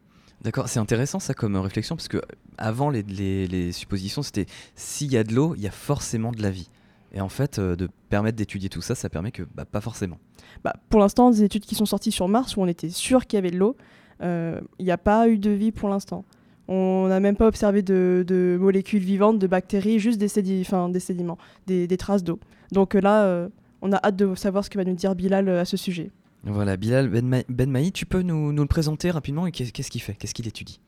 D'accord, 0.43 0.69
c'est 0.69 0.81
intéressant 0.81 1.21
ça 1.21 1.33
comme 1.33 1.55
euh, 1.57 1.61
réflexion, 1.61 1.97
parce 1.97 2.09
que 2.09 2.21
avant 2.59 2.91
les, 2.91 3.03
les- 3.03 3.47
les 3.47 3.73
suppositions, 3.73 4.23
c'était 4.23 4.47
s'il 4.75 5.11
y 5.13 5.17
a 5.17 5.25
de 5.25 5.33
l'eau, 5.33 5.55
il 5.57 5.63
y 5.63 5.67
a 5.67 5.71
forcément 5.71 6.33
de 6.33 6.43
la 6.43 6.51
vie. 6.51 6.69
Et 7.13 7.21
en 7.21 7.29
fait, 7.31 7.59
euh, 7.61 7.77
de 7.77 7.89
permettre 8.11 8.37
d'étudier 8.37 8.69
tout 8.69 8.83
ça, 8.83 8.95
ça 8.95 9.09
permet 9.09 9.31
que 9.31 9.45
bah, 9.55 9.65
pas 9.65 9.81
forcément. 9.81 10.19
Bah, 10.65 10.75
pour 10.91 11.01
l'instant, 11.01 11.31
des 11.31 11.45
études 11.45 11.65
qui 11.65 11.77
sont 11.77 11.87
sorties 11.87 12.11
sur 12.11 12.29
Mars 12.29 12.57
où 12.57 12.61
on 12.61 12.67
était 12.67 12.91
sûr 12.91 13.27
qu'il 13.27 13.37
y 13.37 13.39
avait 13.39 13.53
de 13.53 13.57
l'eau, 13.59 13.77
euh, 14.23 14.61
il 14.79 14.85
n'y 14.85 14.91
a 14.91 14.99
pas 14.99 15.29
eu 15.29 15.39
de 15.39 15.51
vie 15.51 15.71
pour 15.73 15.89
l'instant. 15.89 16.25
On 16.69 17.09
n'a 17.09 17.21
même 17.21 17.37
pas 17.37 17.47
observé 17.47 17.83
de, 17.83 18.25
de 18.27 18.57
molécules 18.59 19.03
vivantes, 19.03 19.39
de 19.39 19.47
bactéries, 19.47 19.99
juste 19.99 20.19
des, 20.19 20.29
sédi- 20.29 20.65
des 20.91 21.01
sédiments, 21.01 21.39
des, 21.67 21.87
des 21.87 21.97
traces 21.97 22.25
d'eau. 22.25 22.39
Donc 22.73 22.95
euh, 22.95 23.01
là, 23.01 23.25
euh, 23.25 23.49
on 23.83 23.93
a 23.93 23.97
hâte 23.97 24.17
de 24.17 24.35
savoir 24.35 24.65
ce 24.65 24.71
que 24.71 24.79
va 24.79 24.85
nous 24.85 24.95
dire 24.95 25.15
Bilal 25.15 25.49
euh, 25.49 25.61
à 25.61 25.65
ce 25.67 25.77
sujet. 25.77 26.11
Voilà, 26.45 26.77
Bilal 26.77 27.09
Ben 27.09 27.43
Benmaï, 27.49 27.93
tu 27.93 28.07
peux 28.07 28.23
nous, 28.23 28.53
nous 28.53 28.63
le 28.63 28.69
présenter 28.69 29.11
rapidement 29.11 29.47
et 29.47 29.53
qu'est- 29.53 29.71
qu'est-ce 29.73 29.91
qu'il 29.91 30.01
fait? 30.03 30.15
Qu'est-ce 30.15 30.35
qu'il 30.35 30.47
étudie? 30.49 30.81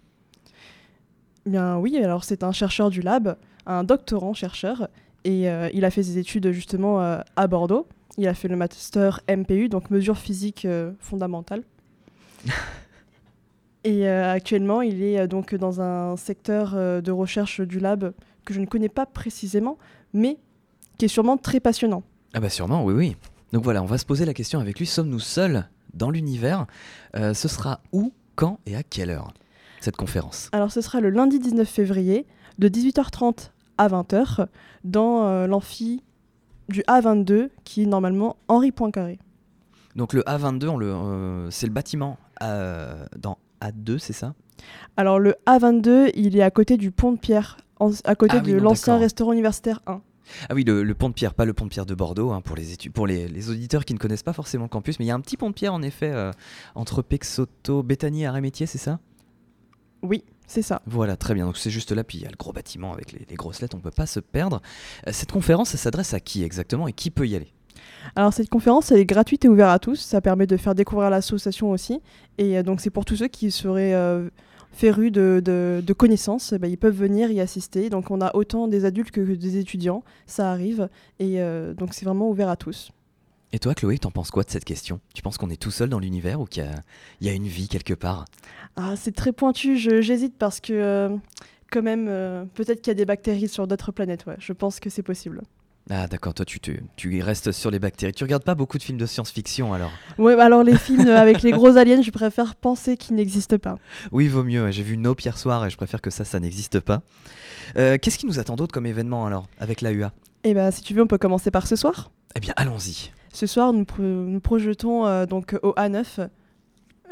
Eh 1.47 1.51
Bien 1.51 1.77
oui, 1.79 1.97
alors 1.99 2.25
c'est 2.25 2.43
un 2.43 2.53
chercheur 2.53 2.91
du 2.91 3.03
lab, 3.03 3.37
un 3.67 3.85
doctorant 3.85 4.35
chercheur, 4.35 4.89
et 5.25 5.49
euh, 5.51 5.69
il 5.75 5.85
a 5.85 5.91
fait 5.91 6.03
ses 6.03 6.19
études 6.19 6.51
justement 6.53 7.01
euh, 7.03 7.19
à 7.37 7.47
Bordeaux. 7.47 7.87
Il 8.19 8.27
a 8.29 8.35
fait 8.35 8.49
le 8.49 8.57
master 8.57 9.21
MPU, 9.29 9.69
donc 9.69 9.91
mesures 9.91 10.17
physiques 10.19 10.67
fondamentales. 11.01 11.63
et 13.87 14.09
euh, 14.09 14.33
actuellement, 14.33 14.83
il 14.83 15.03
est 15.03 15.21
euh, 15.21 15.27
donc 15.29 15.55
dans 15.55 15.81
un 15.81 16.17
secteur 16.17 16.73
euh, 16.75 17.01
de 17.01 17.13
recherche 17.13 17.61
du 17.61 17.79
lab 17.79 18.13
que 18.45 18.53
je 18.53 18.61
ne 18.61 18.67
connais 18.67 18.89
pas 18.89 19.07
précisément, 19.07 19.79
mais 20.13 20.39
qui 20.99 21.05
est 21.05 21.09
sûrement 21.09 21.37
très 21.37 21.61
passionnant. 21.61 22.03
Ah 22.35 22.41
bah 22.41 22.49
sûrement, 22.49 22.85
oui, 22.85 22.95
oui. 22.95 23.17
Donc 23.53 23.63
voilà, 23.63 23.83
on 23.83 23.87
va 23.87 23.97
se 23.97 24.05
poser 24.05 24.25
la 24.25 24.35
question 24.35 24.59
avec 24.59 24.79
lui, 24.81 24.87
sommes-nous 24.87 25.21
seuls 25.21 25.69
dans 25.95 26.11
l'univers 26.11 26.67
Euh, 27.15 27.33
Ce 27.33 27.47
sera 27.47 27.81
où, 27.93 28.13
quand 28.35 28.59
et 28.67 28.75
à 28.75 28.83
quelle 28.83 29.11
heure 29.11 29.33
cette 29.81 29.97
conférence? 29.97 30.49
Alors 30.53 30.73
ce 30.73 30.81
sera 30.81 31.01
le 31.01 31.11
lundi 31.11 31.39
19 31.39 31.69
février 31.69 32.27
de 32.59 32.69
18h30 32.69 33.51
à 33.79 33.89
20h 33.89 34.47
dans 34.83 35.27
euh, 35.27 35.47
l'amphi 35.47 36.03
du 36.69 36.83
A22 36.83 37.51
qui 37.63 37.85
est 37.85 37.87
normalement 37.87 38.37
Henri 38.49 38.73
Poincaré. 38.73 39.19
Donc 39.95 40.13
le 40.13 40.23
A22, 40.23 40.69
on 40.69 40.77
le, 40.77 40.93
euh, 40.93 41.51
c'est 41.51 41.67
le 41.67 41.73
bâtiment 41.73 42.19
euh, 42.43 43.07
dans 43.17 43.39
A2, 43.61 43.99
c'est 43.99 44.13
ça? 44.13 44.35
Alors 44.97 45.19
le 45.19 45.35
A22, 45.47 46.11
il 46.15 46.37
est 46.37 46.43
à 46.43 46.51
côté 46.51 46.77
du 46.77 46.91
pont 46.91 47.13
de 47.13 47.19
Pierre, 47.19 47.59
en- 47.79 47.91
à 48.05 48.15
côté 48.15 48.39
Ah 48.39 48.41
de 48.41 48.55
l'ancien 48.55 48.99
restaurant 48.99 49.33
universitaire 49.33 49.81
1. 49.87 50.01
Ah 50.49 50.55
oui, 50.55 50.65
le, 50.65 50.93
pont 50.95 51.09
de 51.09 51.15
pierre, 51.15 51.35
pas 51.35 51.45
le 51.45 51.53
pont 51.53 51.67
de 51.67 51.71
pierre 51.71 51.87
de 51.87 51.95
Bordeaux, 51.95 52.33
hein, 52.33 52.41
pour, 52.41 52.57
les, 52.57 52.65
pour 52.93 53.07
les, 53.07 53.51
auditeurs 53.51 53.85
qui 53.85 53.95
ne 53.95 53.99
connaissent 53.99 54.25
pas 54.25 54.33
forcément 54.33 54.65
le 54.65 54.69
campus, 54.69 54.99
mais 54.99 55.05
il 55.05 55.09
y 55.09 55.11
a 55.11 55.15
un 55.15 55.21
petit 55.21 55.37
pont 55.37 55.51
de 55.51 55.55
pierre 55.55 55.73
en 55.73 55.83
effet 55.83 56.11
euh, 56.11 56.33
entre 56.75 57.03
Pexoto, 57.03 57.83
Béthanie 57.83 58.23
et 58.23 58.27
Arémétier, 58.27 58.67
c'est 58.67 58.79
ça? 58.79 58.99
Oui, 60.03 60.25
c'est 60.47 60.63
ça. 60.63 60.83
Voilà, 60.87 61.17
très 61.17 61.35
bien. 61.35 61.47
Donc 61.47 61.57
c'est 61.57 61.71
juste 61.71 61.93
là, 61.93 62.05
puis 62.05 62.19
il 62.19 62.25
y 62.25 62.27
a 62.27 62.31
le 62.31 62.37
gros 62.37 62.53
bâtiment 62.53 62.93
avec 62.93 63.13
les, 63.13 63.37
grosses 63.37 63.61
lettres, 63.61 63.75
on 63.75 63.79
ne 63.79 63.83
peut 63.83 63.91
pas 63.91 64.07
se 64.07 64.21
perdre. 64.21 64.61
Euh, 65.07 65.13
cette 65.13 65.33
conférence, 65.33 65.71
ça 65.71 65.79
s'adresse 65.79 66.15
à 66.15 66.21
qui 66.21 66.43
exactement 66.43 66.89
et 66.89 66.93
qui 66.93 67.11
peut 67.11 67.27
y 67.27 67.37
aller? 67.37 67.53
Alors 68.15 68.33
cette 68.33 68.49
conférence, 68.49 68.93
elle 68.93 69.01
est 69.01 69.07
gratuite 69.07 69.45
et 69.45 69.49
ouverte 69.49 69.75
à 69.75 69.79
tous. 69.79 70.01
Ça 70.01 70.21
permet 70.21 70.47
de 70.47 70.57
faire 70.57 70.75
découvrir 70.75 71.11
l'association 71.11 71.71
aussi. 71.71 72.01
Et 72.39 72.59
euh, 72.59 72.63
donc 72.63 72.81
c'est 72.81 72.91
pour 72.91 73.05
tous 73.05 73.17
ceux 73.17 73.29
qui 73.29 73.51
seraient 73.51 73.95
férus 74.77 75.11
de, 75.11 75.43
de, 75.45 75.93
connaissances, 75.95 76.53
bah, 76.55 76.69
ils 76.69 76.77
peuvent 76.77 76.95
venir 76.95 77.31
y 77.31 77.41
assister. 77.41 77.91
Donc 77.91 78.11
on 78.11 78.21
a 78.21 78.35
autant 78.37 78.69
des 78.69 78.85
adultes 78.85 79.11
que 79.11 79.21
des 79.21 79.57
étudiants, 79.57 80.05
ça 80.27 80.51
arrive. 80.51 80.89
Et 81.19 81.41
euh, 81.41 81.75
donc 81.75 81.95
c'est 81.95 82.05
vraiment 82.05 82.29
ouvert 82.29 82.49
à 82.49 82.57
tous. 82.57 82.93
Et 83.53 83.59
toi, 83.59 83.75
Chloé, 83.75 83.99
t'en 83.99 84.11
penses 84.11 84.31
quoi 84.31 84.43
de 84.43 84.51
cette 84.51 84.65
question? 84.65 85.01
Tu 85.15 85.23
penses 85.23 85.39
qu'on 85.39 85.51
est 85.51 85.61
tout 85.61 85.71
seul 85.71 85.89
dans 85.89 85.99
l'univers 85.99 86.41
ou 86.41 86.45
qu'il 86.45 86.69
y, 87.23 87.29
a 87.29 87.33
une 87.33 87.47
vie 87.47 87.69
quelque 87.69 87.95
part? 87.95 88.27
Ah, 88.75 88.97
C'est 88.97 89.15
très 89.15 89.33
pointu, 89.33 89.79
j'hésite 89.79 90.37
parce 90.37 90.61
que 90.61 90.73
euh, 90.73 91.17
quand 91.71 91.83
même, 91.83 92.07
euh, 92.09 92.45
peut-être 92.55 92.83
qu'il 92.83 92.91
y 92.91 92.91
a 92.91 92.95
des 92.95 93.07
bactéries 93.07 93.49
sur 93.49 93.67
d'autres 93.67 93.93
planètes, 93.93 94.27
ouais. 94.27 94.37
je 94.39 94.53
pense 94.53 94.81
que 94.81 94.91
c'est 94.91 95.03
possible. 95.03 95.43
Ah 95.89 96.09
d'accord, 96.09 96.35
toi 96.35 96.45
tu, 96.45 96.59
tu, 96.59 96.83
tu, 96.97 97.23
restes 97.23 97.53
sur 97.53 97.71
les 97.71 97.79
bactéries. 97.79 98.13
Tu 98.13 98.25
regardes 98.25 98.43
pas 98.43 98.57
beaucoup 98.57 98.77
de 98.77 98.83
films 98.83 98.99
de 98.99 99.07
science-fiction 99.07 99.73
alors 99.73 99.93
Ouais, 100.19 100.35
bah 100.35 100.47
alors 100.47 100.65
les 100.65 100.77
films 100.77 101.07
avec 101.07 101.43
les 101.43 101.53
gros 101.53 101.77
aliens, 101.77 102.03
je 102.03 102.11
préfère 102.11 102.57
penser 102.57 102.97
qu'ils 102.97 103.15
n'existent 103.15 103.59
pas. 103.59 103.79
Oui, 104.11 104.27
vaut 104.27 104.43
mieux. 104.43 104.69
J'ai 104.73 104.83
vu 104.83 104.97
Nope 104.97 105.21
hier 105.21 105.39
soir 105.39 105.65
et 105.65 105.71
je 105.71 105.77
préfère 105.77 106.01
que 106.01 106.11
ça, 106.11 106.25
ça 106.25 106.41
n'existe 106.41 106.81
pas. 106.81 107.03
Euh, 107.77 107.99
qu'est-ce 107.99 108.19
qui 108.19 108.27
nous 108.27 108.41
attend 108.41 108.57
d'autre 108.57 108.75
comme 108.75 108.87
événement 108.87 109.27
alors 109.27 109.47
avec 109.61 109.81
l'AUA 109.81 110.13
Eh 110.43 110.55
bah 110.55 110.73
si 110.73 110.83
tu 110.83 110.93
veux, 110.93 111.03
on 111.03 111.07
peut 111.07 111.19
commencer 111.19 111.53
par 111.53 111.69
ce 111.69 111.77
soir. 111.77 112.11
Eh 112.35 112.41
bien, 112.41 112.53
allons-y. 112.57 113.13
Ce 113.33 113.47
soir, 113.47 113.73
nous, 113.73 113.87
nous 113.99 114.41
projetons 114.41 115.07
euh, 115.07 115.25
donc 115.25 115.57
au 115.63 115.71
A9 115.75 116.29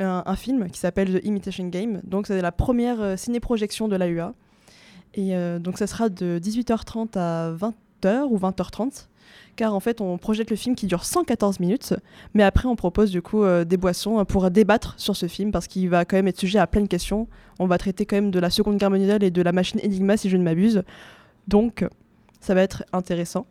un, 0.00 0.36
film 0.36 0.68
qui 0.70 0.80
s'appelle 0.80 1.20
The 1.20 1.24
Imitation 1.24 1.68
Game. 1.68 2.00
Donc 2.02 2.26
c'est 2.26 2.42
la 2.42 2.50
première 2.50 3.00
euh, 3.00 3.16
ciné-projection 3.16 3.86
de 3.86 3.94
l'AUA. 3.94 4.34
Et 5.16 5.32
donc 5.60 5.78
ça 5.78 5.86
sera 5.86 6.08
de 6.08 6.40
18h30 6.42 7.16
à 7.16 7.52
20 8.04 8.24
ou 8.24 8.38
20h30 8.38 9.06
car 9.56 9.74
en 9.74 9.80
fait 9.80 10.00
on 10.00 10.18
projette 10.18 10.50
le 10.50 10.56
film 10.56 10.74
qui 10.74 10.86
dure 10.86 11.04
114 11.04 11.60
minutes, 11.60 11.94
mais 12.34 12.42
après 12.42 12.66
on 12.66 12.76
propose 12.76 13.10
du 13.10 13.22
coup 13.22 13.44
euh, 13.44 13.64
des 13.64 13.76
boissons 13.76 14.24
pour 14.24 14.50
débattre 14.50 14.94
sur 14.96 15.16
ce 15.16 15.26
film 15.28 15.52
parce 15.52 15.68
qu'il 15.68 15.88
va 15.88 16.04
quand 16.04 16.16
même 16.16 16.26
être 16.26 16.38
sujet 16.38 16.58
à 16.58 16.66
plein 16.66 16.82
de 16.82 16.88
questions. 16.88 17.28
On 17.58 17.66
va 17.66 17.78
traiter 17.78 18.04
quand 18.04 18.16
même 18.16 18.30
de 18.30 18.38
la 18.40 18.50
Seconde 18.50 18.78
Guerre 18.78 18.90
mondiale 18.90 19.22
et 19.22 19.30
de 19.30 19.42
la 19.42 19.52
machine 19.52 19.80
Enigma 19.84 20.16
si 20.16 20.28
je 20.28 20.36
ne 20.36 20.42
m'abuse, 20.42 20.82
donc 21.48 21.86
ça 22.40 22.54
va 22.54 22.62
être 22.62 22.84
intéressant. 22.92 23.46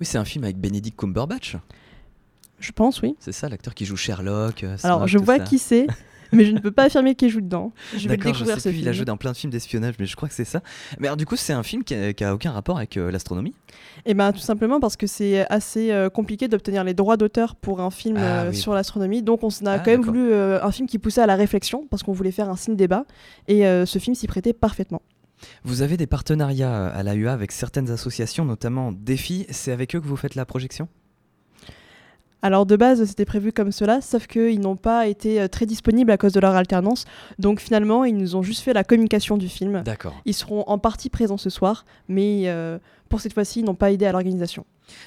Oui, 0.00 0.06
c'est 0.06 0.18
un 0.18 0.24
film 0.24 0.44
avec 0.44 0.58
Benedict 0.58 0.98
Cumberbatch. 0.98 1.56
Je 2.58 2.72
pense, 2.72 3.02
oui. 3.02 3.16
C'est 3.18 3.32
ça, 3.32 3.48
l'acteur 3.48 3.74
qui 3.74 3.84
joue 3.84 3.96
Sherlock. 3.96 4.64
Euh, 4.64 4.76
Alors, 4.82 5.06
je 5.06 5.18
vois 5.18 5.38
qui 5.38 5.58
c'est. 5.58 5.86
mais 6.32 6.44
je 6.44 6.52
ne 6.52 6.58
peux 6.58 6.70
pas 6.70 6.84
affirmer 6.84 7.14
qu'il 7.14 7.28
joue 7.28 7.40
dedans. 7.40 7.72
Je 7.96 8.08
vais 8.08 8.16
découvrir 8.16 8.60
ce 8.60 8.68
film. 8.68 8.82
Il 8.82 8.88
a 8.88 8.92
joué 8.92 9.04
dans 9.04 9.16
plein 9.16 9.32
de 9.32 9.36
films 9.36 9.52
d'espionnage, 9.52 9.94
mais 9.98 10.06
je 10.06 10.16
crois 10.16 10.28
que 10.28 10.34
c'est 10.34 10.44
ça. 10.44 10.60
Mais 10.98 11.08
alors, 11.08 11.16
du 11.16 11.26
coup, 11.26 11.36
c'est 11.36 11.52
un 11.52 11.62
film 11.62 11.84
qui 11.84 11.94
a, 11.94 12.34
aucun 12.34 12.52
rapport 12.52 12.76
avec 12.76 12.96
euh, 12.96 13.10
l'astronomie? 13.10 13.54
Eh 14.04 14.14
bien, 14.14 14.32
tout 14.32 14.38
simplement 14.38 14.80
parce 14.80 14.96
que 14.96 15.06
c'est 15.06 15.46
assez 15.50 15.92
euh, 15.92 16.08
compliqué 16.08 16.48
d'obtenir 16.48 16.84
les 16.84 16.94
droits 16.94 17.16
d'auteur 17.16 17.56
pour 17.56 17.80
un 17.80 17.90
film 17.90 18.16
ah 18.18 18.44
euh, 18.44 18.52
sur 18.52 18.74
l'astronomie. 18.74 19.22
Donc, 19.22 19.42
on 19.42 19.48
a 19.48 19.72
ah, 19.72 19.78
quand 19.78 19.90
même 19.90 20.02
voulu 20.02 20.34
un 20.34 20.70
film 20.70 20.88
qui 20.88 20.98
poussait 20.98 21.22
à 21.22 21.26
la 21.26 21.36
réflexion, 21.36 21.86
parce 21.90 22.02
qu'on 22.02 22.12
voulait 22.12 22.30
faire 22.30 22.50
un 22.50 22.56
ciné 22.56 22.76
débat. 22.76 23.04
Et 23.48 23.62
ce 23.62 23.98
film 23.98 24.14
s'y 24.14 24.26
prêtait 24.26 24.52
parfaitement. 24.52 25.02
Vous 25.64 25.82
avez 25.82 25.96
des 25.96 26.06
partenariats 26.06 26.86
à 26.86 27.02
l'AUA 27.02 27.32
avec 27.32 27.52
certaines 27.52 27.90
associations, 27.90 28.44
notamment 28.44 28.92
Défi. 28.92 29.46
C'est 29.50 29.72
avec 29.72 29.94
eux 29.94 30.00
que 30.00 30.06
vous 30.06 30.16
faites 30.16 30.34
la 30.34 30.46
projection? 30.46 30.88
Alors 32.42 32.66
de 32.66 32.76
base, 32.76 33.04
c'était 33.04 33.24
prévu 33.24 33.52
comme 33.52 33.72
cela, 33.72 34.00
sauf 34.00 34.26
qu'ils 34.26 34.60
n'ont 34.60 34.76
pas 34.76 35.06
été 35.06 35.40
euh, 35.40 35.48
très 35.48 35.66
disponibles 35.66 36.10
à 36.10 36.16
cause 36.16 36.32
de 36.32 36.40
leur 36.40 36.54
alternance. 36.54 37.04
Donc 37.38 37.60
finalement, 37.60 38.04
ils 38.04 38.16
nous 38.16 38.36
ont 38.36 38.42
juste 38.42 38.62
fait 38.62 38.72
la 38.72 38.84
communication 38.84 39.36
du 39.36 39.48
film. 39.48 39.82
D'accord. 39.84 40.14
Ils 40.26 40.34
seront 40.34 40.62
en 40.66 40.78
partie 40.78 41.10
présents 41.10 41.38
ce 41.38 41.50
soir, 41.50 41.84
mais 42.08 42.42
euh, 42.46 42.78
pour 43.08 43.20
cette 43.20 43.32
fois-ci, 43.32 43.60
ils 43.60 43.64
n'ont 43.64 43.74
pas 43.74 43.90
aidé 43.90 44.06
à 44.06 44.12
l'organisation. 44.12 44.64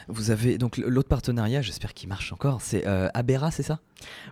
Vous 0.09 0.31
avez 0.31 0.57
donc 0.57 0.77
l'autre 0.77 1.07
partenariat, 1.07 1.62
j'espère 1.62 1.93
qu'il 1.93 2.09
marche 2.09 2.33
encore, 2.33 2.59
c'est 2.62 2.86
euh, 2.86 3.07
Abera, 3.13 3.51
c'est 3.51 3.63
ça? 3.63 3.79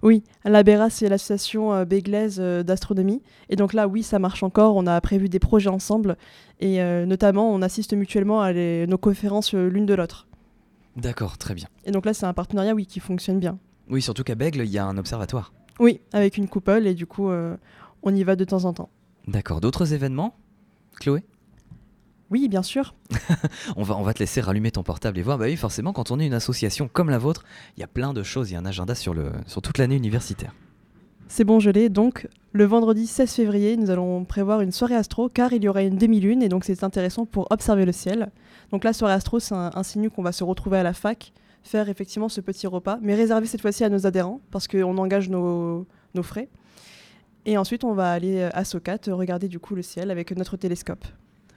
Oui, 0.02 0.24
l'Abera, 0.44 0.90
c'est 0.90 1.08
l'association 1.08 1.74
euh, 1.74 1.86
béglaise 1.86 2.40
d'astronomie. 2.40 3.22
Et 3.50 3.56
donc 3.56 3.74
là, 3.74 3.88
oui, 3.88 4.04
ça 4.04 4.20
marche 4.20 4.44
encore. 4.44 4.76
On 4.76 4.88
a 4.88 5.00
prévu 5.00 5.30
des 5.30 5.40
projets 5.40 5.70
ensemble. 5.70 6.18
Et 6.60 6.82
notamment, 7.06 7.54
on 7.54 7.62
assiste 7.62 7.94
mutuellement 7.94 8.42
à 8.42 8.52
nos 8.52 8.98
conférences 8.98 9.54
l'une 9.54 9.86
de 9.86 9.94
l'autre. 9.94 10.27
D'accord, 10.98 11.38
très 11.38 11.54
bien. 11.54 11.68
Et 11.86 11.92
donc 11.92 12.06
là, 12.06 12.14
c'est 12.14 12.26
un 12.26 12.34
partenariat, 12.34 12.74
oui, 12.74 12.86
qui 12.86 13.00
fonctionne 13.00 13.40
bien. 13.40 13.60
Oui, 13.90 14.02
surtout 14.02 14.24
qu'à 14.24 14.36
Bègle, 14.36 14.62
il 14.62 14.72
y 14.72 14.78
a 14.78 14.86
un 14.86 14.98
observatoire. 14.98 15.54
Oui, 15.80 16.02
avec 16.12 16.38
une 16.38 16.50
coupole, 16.50 16.88
et 16.88 16.96
du 16.96 17.06
coup, 17.06 17.30
euh, 17.30 17.56
on 18.04 18.14
y 18.14 18.24
va 18.24 18.36
de 18.36 18.44
temps 18.44 18.66
en 18.66 18.74
temps. 18.74 18.90
D'accord. 19.28 19.62
D'autres 19.62 19.94
événements, 19.94 20.36
Chloé? 21.00 21.24
Oui, 22.30 22.50
bien 22.50 22.64
sûr. 22.64 22.96
on, 23.78 23.84
va, 23.84 23.96
on 23.96 24.02
va 24.02 24.14
te 24.14 24.20
laisser 24.20 24.42
rallumer 24.42 24.72
ton 24.72 24.84
portable 24.84 25.18
et 25.20 25.22
voir. 25.22 25.38
Bah 25.38 25.46
oui, 25.46 25.56
forcément, 25.56 25.94
quand 25.94 26.12
on 26.12 26.20
est 26.20 26.28
une 26.28 26.34
association 26.34 26.90
comme 26.92 27.10
la 27.10 27.20
vôtre, 27.20 27.46
il 27.78 27.82
y 27.82 27.84
a 27.84 27.88
plein 27.88 28.14
de 28.14 28.24
choses. 28.24 28.50
Il 28.50 28.54
y 28.54 28.56
a 28.58 28.60
un 28.60 28.66
agenda 28.66 28.96
sur, 28.96 29.14
le, 29.14 29.32
sur 29.46 29.62
toute 29.62 29.78
l'année 29.78 29.96
universitaire. 29.96 30.54
C'est 31.28 31.44
bon, 31.44 31.60
je 31.60 31.70
l'ai. 31.70 31.90
Donc, 31.90 32.28
le 32.54 32.64
vendredi 32.64 33.06
16 33.06 33.32
février, 33.32 33.78
nous 33.78 33.90
allons 33.90 34.24
prévoir 34.24 34.62
une 34.62 34.72
soirée 34.72 34.96
astro 34.96 35.30
car 35.30 35.52
il 35.54 35.64
y 35.64 35.68
aura 35.68 35.84
une 35.84 35.98
demi-lune 35.98 36.42
et 36.42 36.50
donc 36.50 36.64
c'est 36.64 36.84
intéressant 36.84 37.26
pour 37.26 37.48
observer 37.52 37.86
le 37.86 37.92
ciel. 37.92 38.32
Donc 38.72 38.84
la 38.84 38.94
soirée 38.94 39.14
astro, 39.14 39.40
c'est 39.40 39.54
un, 39.54 39.84
signe 39.84 40.10
qu'on 40.10 40.24
va 40.24 40.32
se 40.32 40.44
retrouver 40.44 40.78
à 40.78 40.84
la 40.84 40.94
fac, 40.94 41.34
faire 41.64 41.90
effectivement 41.90 42.30
ce 42.30 42.42
petit 42.42 42.66
repas, 42.66 42.98
mais 43.02 43.14
réservé 43.14 43.46
cette 43.46 43.62
fois-ci 43.62 43.84
à 43.84 43.90
nos 43.90 44.08
adhérents 44.08 44.42
parce 44.52 44.68
qu'on 44.68 44.98
engage 44.98 45.30
nos, 45.30 45.86
frais. 46.24 46.50
Et 47.46 47.58
ensuite, 47.58 47.84
on 47.84 47.94
va 47.94 48.12
aller 48.12 48.42
à 48.42 48.64
Socat 48.64 48.98
regarder 49.08 49.50
du 49.50 49.60
coup 49.60 49.76
le 49.76 49.84
ciel 49.84 50.10
avec 50.10 50.36
notre 50.36 50.58
télescope. 50.58 51.06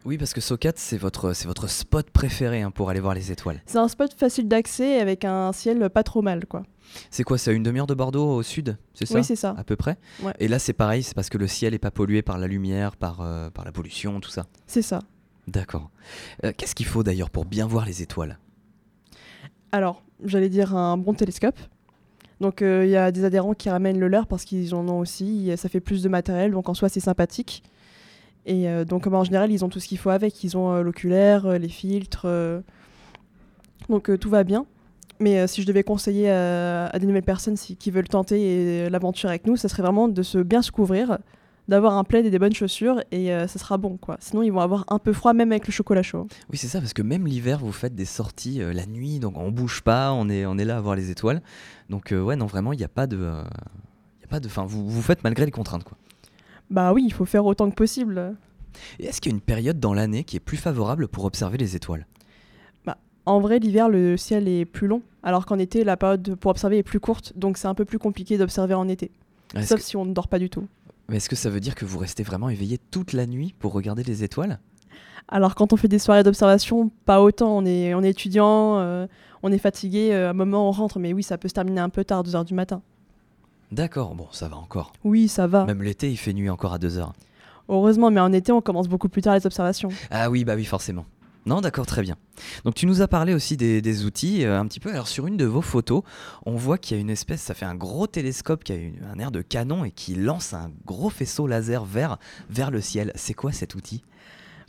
Oui, 0.07 0.17
parce 0.17 0.33
que 0.33 0.41
Socat, 0.41 0.73
c'est 0.77 0.97
votre, 0.97 1.35
c'est 1.35 1.47
votre 1.47 1.69
spot 1.69 2.09
préféré 2.11 2.63
hein, 2.63 2.71
pour 2.71 2.89
aller 2.89 3.01
voir 3.01 3.13
les 3.13 3.33
étoiles. 3.33 3.61
C'est 3.67 3.79
un 3.79 3.89
spot 3.89 4.15
facile 4.15 4.49
d'accès 4.49 4.99
avec 4.99 5.27
un 5.27 5.53
ciel 5.53 5.91
pas 5.91 6.03
trop 6.03 6.23
mal, 6.23 6.47
quoi. 6.47 6.63
C'est 7.11 7.23
quoi 7.23 7.37
C'est 7.37 7.51
à 7.51 7.53
une 7.53 7.63
demi-heure 7.63 7.87
de 7.87 7.95
Bordeaux 7.95 8.37
au 8.37 8.43
sud 8.43 8.79
C'est 8.95 9.05
ça 9.05 9.17
Oui, 9.17 9.25
c'est 9.25 9.37
ça. 9.37 9.55
À 9.59 9.63
peu 9.63 9.77
près 9.77 9.99
Et 10.39 10.49
là, 10.49 10.59
c'est 10.59 10.73
pareil, 10.73 11.03
c'est 11.03 11.15
parce 11.15 11.29
que 11.29 11.37
le 11.37 11.47
ciel 11.47 11.73
n'est 11.73 11.79
pas 11.79 11.91
pollué 11.91 12.23
par 12.23 12.39
la 12.39 12.47
lumière, 12.47 12.97
par, 12.97 13.21
euh, 13.21 13.51
par 13.51 13.65
la 13.67 13.73
pollution, 13.73 14.21
tout 14.21 14.31
ça 14.31 14.47
C'est 14.67 14.83
ça. 14.83 15.01
D'accord. 15.47 15.91
Euh, 16.45 16.53
qu'est-ce 16.57 16.75
qu'il 16.75 16.87
faut 16.87 17.03
d'ailleurs 17.03 17.31
pour 17.31 17.45
bien 17.45 17.67
voir 17.67 17.85
les 17.85 18.01
étoiles? 18.01 18.39
Alors, 19.71 20.03
j'allais 20.25 20.49
dire 20.49 20.75
un 20.75 20.97
bon 20.97 21.13
télescope. 21.13 21.59
Donc, 22.41 22.63
euh, 22.63 22.87
il 22.87 22.91
y 22.91 22.97
a 22.97 23.13
des 23.13 23.25
adhérents 23.25 23.53
qui 23.53 23.69
ramènent 23.69 24.01
le 24.01 24.09
leur 24.09 24.27
parce 24.27 24.47
qu'ils 24.47 24.75
en 24.75 24.89
ont 24.89 24.99
aussi. 24.99 25.53
Ça 25.59 25.69
fait 25.69 25.81
plus 25.81 26.03
de 26.03 26.09
matériel, 26.09 26.53
donc 26.53 26.71
en 26.71 26.75
soi, 26.75 26.89
c'est 26.89 27.01
sympathique. 27.01 27.63
Et 28.47 28.67
donc, 28.85 29.07
en 29.07 29.25
général, 29.25 29.53
ils 29.53 29.65
ont 29.65 29.69
tout 29.69 29.81
ce 29.81 29.87
qu'il 29.87 29.99
faut 29.99 30.11
avec. 30.11 30.43
Ils 30.43 30.57
ont 30.57 30.83
l'oculaire, 30.83 31.59
les 31.59 31.69
filtres. 31.69 32.27
donc, 33.89 34.19
tout 34.19 34.31
va 34.31 34.45
bien. 34.45 34.67
Mais 35.21 35.39
euh, 35.39 35.47
si 35.47 35.61
je 35.61 35.67
devais 35.67 35.83
conseiller 35.83 36.31
à, 36.31 36.99
des 36.99 37.07
nouvelles 37.07 37.23
personnes 37.23 37.57
qui 37.57 37.91
veulent 37.91 38.09
tenter 38.09 38.89
l'aventure 38.89 39.29
avec 39.29 39.47
nous, 39.47 39.57
ça 39.57 39.69
serait 39.69 39.83
vraiment 39.83 40.09
de 40.09 40.23
se 40.23 40.39
bien 40.39 40.63
se 40.63 40.73
couvrir, 40.73 41.19
d'avoir 41.69 41.93
un 41.99 42.05
plaid 42.05 42.25
et 42.25 42.31
des 42.31 42.39
bonnes 42.39 42.55
chaussures 42.55 43.03
et 43.13 43.33
euh, 43.33 43.47
ça 43.47 43.59
sera 43.59 43.77
bon. 43.77 43.99
Sinon 44.19 44.43
ils 44.43 44.51
vont 44.51 44.61
avoir 44.61 44.87
un 44.89 44.99
peu 44.99 45.13
froid 45.13 45.35
même 45.35 45.53
avec 45.53 45.67
le 45.67 45.73
chocolat 45.73 46.03
chaud. 46.03 46.27
Oui 46.51 46.57
c'est 46.57 46.69
ça 46.69 46.81
parce 46.81 46.95
que 46.95 47.03
même 47.03 47.27
l'hiver 47.27 47.59
vous 47.59 47.71
faites 47.71 47.95
des 47.95 48.07
sorties 48.07 48.63
euh, 48.63 48.73
la 48.73 48.87
nuit 48.87 49.21
donc 49.21 49.37
on 49.37 49.51
bouge 49.51 49.83
pas, 49.83 50.11
on 50.13 50.29
est, 50.31 50.65
là 50.65 50.79
à 50.79 50.81
voir 50.81 50.97
les 50.97 51.11
étoiles. 51.11 51.43
Donc 51.91 52.13
ouais 52.13 52.37
non 52.37 52.47
vraiment 52.47 52.73
il 52.73 52.79
n'y 52.79 52.85
a 52.85 52.89
pas 52.89 53.07
de... 53.07 53.19
y 53.19 54.25
a 54.25 54.29
pas 54.29 54.41
de 54.41 54.49
fin, 54.49 54.65
vous, 54.65 54.89
vous 54.89 55.03
faites 55.03 55.23
malgré 55.23 55.45
les 55.45 55.53
contraintes 55.53 55.85
quoi. 55.85 55.99
Bah 56.71 56.93
oui 56.93 57.05
il 57.07 57.13
faut 57.13 57.25
faire 57.25 57.45
autant 57.47 57.69
que 57.71 57.75
possible. 57.75 58.37
Et 58.99 59.07
est-ce 59.07 59.21
qu'il 59.21 59.33
y 59.33 59.35
a 59.35 59.37
une 59.37 59.43
période 59.43 59.81
dans 59.81 59.95
l'année 59.95 60.25
qui 60.25 60.37
est 60.37 60.41
plus 60.41 60.57
favorable 60.57 61.09
pour 61.09 61.25
observer 61.25 61.59
les 61.59 61.77
étoiles? 61.77 62.07
En 63.27 63.39
vrai, 63.39 63.59
l'hiver, 63.59 63.89
le 63.89 64.17
ciel 64.17 64.49
est 64.49 64.65
plus 64.65 64.89
long, 64.89 65.03
alors 65.23 65.47
qu'en 65.47 65.59
été, 65.59 65.85
la 65.85 65.97
période 65.97 66.35
pour 66.37 66.51
observer 66.51 66.79
est 66.79 66.83
plus 66.83 67.01
courte, 67.01 67.33
donc 67.37 67.59
c'est 67.59 67.69
un 67.69 67.75
peu 67.75 67.85
plus 67.85 67.99
compliqué 67.99 68.39
d'observer 68.39 68.75
en 68.75 68.89
été. 68.89 69.11
Sauf 69.63 69.81
si 69.81 69.97
on 69.97 70.05
ne 70.05 70.13
dort 70.13 70.29
pas 70.29 70.39
du 70.39 70.49
tout. 70.49 70.67
Mais 71.09 71.17
est-ce 71.17 71.29
que 71.29 71.37
ça 71.37 71.51
veut 71.51 71.61
dire 71.61 71.75
que 71.75 71.85
vous 71.85 71.99
restez 71.99 72.23
vraiment 72.23 72.49
éveillé 72.49 72.79
toute 72.91 73.13
la 73.13 73.27
nuit 73.27 73.55
pour 73.59 73.73
regarder 73.73 74.03
les 74.03 74.25
étoiles? 74.25 74.59
Alors 75.29 75.55
quand 75.55 75.73
on 75.73 75.77
fait 75.77 75.89
des 75.89 75.99
soirées 75.99 76.23
d'observation, 76.23 76.91
pas 77.05 77.21
autant. 77.21 77.57
On 77.57 77.65
est, 77.65 77.95
on 77.95 78.03
est 78.03 78.11
étudiant, 78.11 78.79
euh, 78.79 79.07
on 79.43 79.53
est 79.53 79.59
fatigué, 79.59 80.11
euh, 80.13 80.29
à 80.29 80.31
un 80.31 80.35
moment 80.35 80.69
on 80.69 80.73
rentre, 80.73 80.99
mais 80.99 81.13
oui, 81.13 81.23
ça 81.23 81.39
peut 81.39 81.49
se 81.49 81.55
terminer 81.55 81.81
un 81.81 81.89
peu 81.89 82.05
tard, 82.05 82.25
2h 82.25 82.45
du 82.45 82.55
matin. 82.55 82.83
D'accord, 83.73 84.15
bon, 84.15 84.27
ça 84.33 84.49
va 84.49 84.57
encore. 84.57 84.93
Oui, 85.05 85.29
ça 85.29 85.47
va. 85.47 85.65
Même 85.65 85.83
l'été, 85.83 86.11
il 86.11 86.17
fait 86.17 86.33
nuit 86.33 86.51
encore 86.51 86.73
à 86.75 86.79
2h. 86.79 87.11
Heureusement, 87.69 88.11
mais 88.11 88.21
en 88.21 88.33
été, 88.33 88.51
on 88.51 88.61
commence 88.61 88.89
beaucoup 88.89 89.09
plus 89.09 89.23
tard 89.23 89.35
les 89.35 89.47
observations. 89.47 89.91
Ah 90.11 90.29
oui, 90.29 90.45
bah 90.45 90.55
oui, 90.57 90.65
forcément. 90.65 91.07
Non, 91.47 91.61
d'accord, 91.61 91.87
très 91.87 92.03
bien. 92.03 92.17
Donc 92.65 92.75
tu 92.75 92.85
nous 92.85 93.01
as 93.01 93.09
parlé 93.09 93.33
aussi 93.33 93.57
des, 93.57 94.05
outils 94.05 94.45
euh, 94.45 94.59
un 94.59 94.67
petit 94.67 94.81
peu. 94.81 94.91
Alors 94.91 95.09
sur 95.09 95.27
une 95.27 95.37
de 95.37 95.47
vos 95.47 95.63
photos, 95.63 96.03
on 96.45 96.55
voit 96.55 96.77
qu'il 96.77 96.97
y 96.97 97.01
a 97.01 97.01
une 97.01 97.11
espèce, 97.11 97.41
ça 97.41 97.55
fait 97.55 97.65
un 97.65 97.75
gros 97.75 98.07
télescope 98.07 98.63
qui 98.63 98.73
a 98.73 98.77
un 99.11 99.19
air 99.19 99.31
de 99.31 99.41
canon 99.41 99.85
et 99.85 99.91
qui 99.91 100.15
lance 100.15 100.53
un 100.53 100.71
gros 100.85 101.09
faisceau 101.09 101.47
laser 101.47 101.85
vers, 101.85 102.19
vers 102.51 102.71
le 102.71 102.81
ciel. 102.81 103.13
C'est 103.15 103.35
quoi 103.35 103.53
cet 103.53 103.75
outil? 103.75 104.03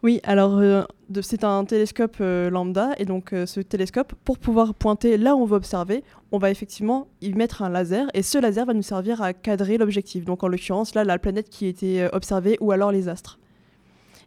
Oui, 0.04 0.20
alors 0.24 0.58
euh, 0.58 0.84
c'est 1.22 1.44
un 1.44 1.64
télescope 1.64 2.18
euh, 2.22 2.50
lambda, 2.50 2.92
et 2.98 3.06
donc 3.06 3.34
euh, 3.34 3.46
ce 3.46 3.60
télescope, 3.60 4.14
pour 4.26 4.40
pouvoir 4.40 4.74
pointer 4.74 5.18
là 5.18 5.36
où 5.36 5.42
on 5.42 5.46
veut 5.46 5.58
observer, 5.58 6.04
on 6.32 6.40
va 6.40 6.50
effectivement 6.50 7.08
y 7.22 7.32
mettre 7.34 7.62
un 7.62 7.70
laser, 7.70 8.08
et 8.16 8.24
ce 8.24 8.40
laser 8.40 8.66
va 8.66 8.74
nous 8.74 8.82
servir 8.82 9.22
à 9.22 9.34
cadrer 9.34 9.78
l'objectif. 9.78 10.26
Donc 10.26 10.44
en 10.44 10.48
l'occurrence, 10.48 10.96
là, 10.96 11.04
la 11.04 11.20
planète 11.20 11.50
qui 11.50 11.68
était 11.68 12.10
observée, 12.14 12.58
ou 12.62 12.72
alors 12.72 12.92
les 12.92 13.10
astres. 13.10 13.38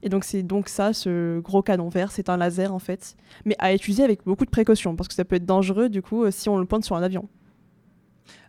Et 0.04 0.08
donc 0.08 0.22
c'est 0.22 0.42
donc 0.42 0.68
ça, 0.68 0.92
ce 0.92 1.40
gros 1.40 1.62
canon 1.62 1.88
vert, 1.88 2.12
c'est 2.12 2.28
un 2.28 2.36
laser 2.36 2.72
en 2.72 2.78
fait, 2.78 3.16
mais 3.44 3.56
à 3.58 3.74
utiliser 3.74 4.04
avec 4.04 4.24
beaucoup 4.24 4.44
de 4.44 4.50
précautions, 4.50 4.94
parce 4.94 5.08
que 5.08 5.14
ça 5.14 5.24
peut 5.24 5.36
être 5.36 5.46
dangereux 5.46 5.88
du 5.88 6.02
coup 6.02 6.30
si 6.30 6.48
on 6.48 6.58
le 6.58 6.66
pointe 6.66 6.84
sur 6.84 6.94
un 6.94 7.02
avion. 7.02 7.28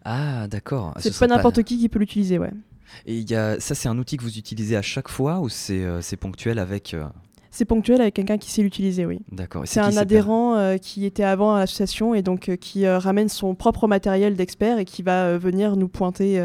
Ah, 0.03 0.48
d'accord. 0.48 0.94
Ce 0.98 1.10
C'est 1.10 1.20
pas 1.20 1.34
n'importe 1.34 1.63
qui 1.63 1.79
qui 1.79 1.89
peut 1.89 1.98
l'utiliser, 1.98 2.38
ouais. 2.38 2.51
Et 3.06 3.18
il 3.18 3.30
y 3.30 3.36
a... 3.36 3.60
ça, 3.60 3.75
c'est 3.75 3.88
un 3.89 3.98
outil 3.98 4.18
que 4.18 4.24
vous 4.24 4.38
utilisez 4.38 4.75
à 4.75 4.82
chaque 4.82 5.10
fois 5.10 5.39
ou 5.39 5.50
c'est 5.50 5.84
euh, 5.84 6.01
ponctuel 6.20 6.60
avec. 6.60 6.94
euh, 6.94 7.06
C'est 7.51 7.65
ponctuel 7.65 8.01
avec 8.01 8.13
quelqu'un 8.13 8.38
qui 8.38 8.50
sait 8.51 8.62
l'utiliser, 8.62 9.06
oui. 9.06 9.20
D'accord. 9.32 9.63
C'est 9.65 9.80
un 9.80 9.96
adhérent 9.98 10.56
euh, 10.56 10.77
qui 10.77 11.06
était 11.06 11.24
avant 11.24 11.56
à 11.56 11.60
l'association 11.60 12.13
et 12.15 12.22
donc 12.22 12.56
qui 12.58 12.88
ramène 12.88 13.30
son 13.30 13.56
propre 13.56 13.88
matériel 13.88 14.36
d'expert 14.36 14.77
et 14.80 14.86
qui 14.86 15.01
va 15.04 15.38
venir 15.38 15.75
nous 15.77 15.88
pointer 15.88 16.42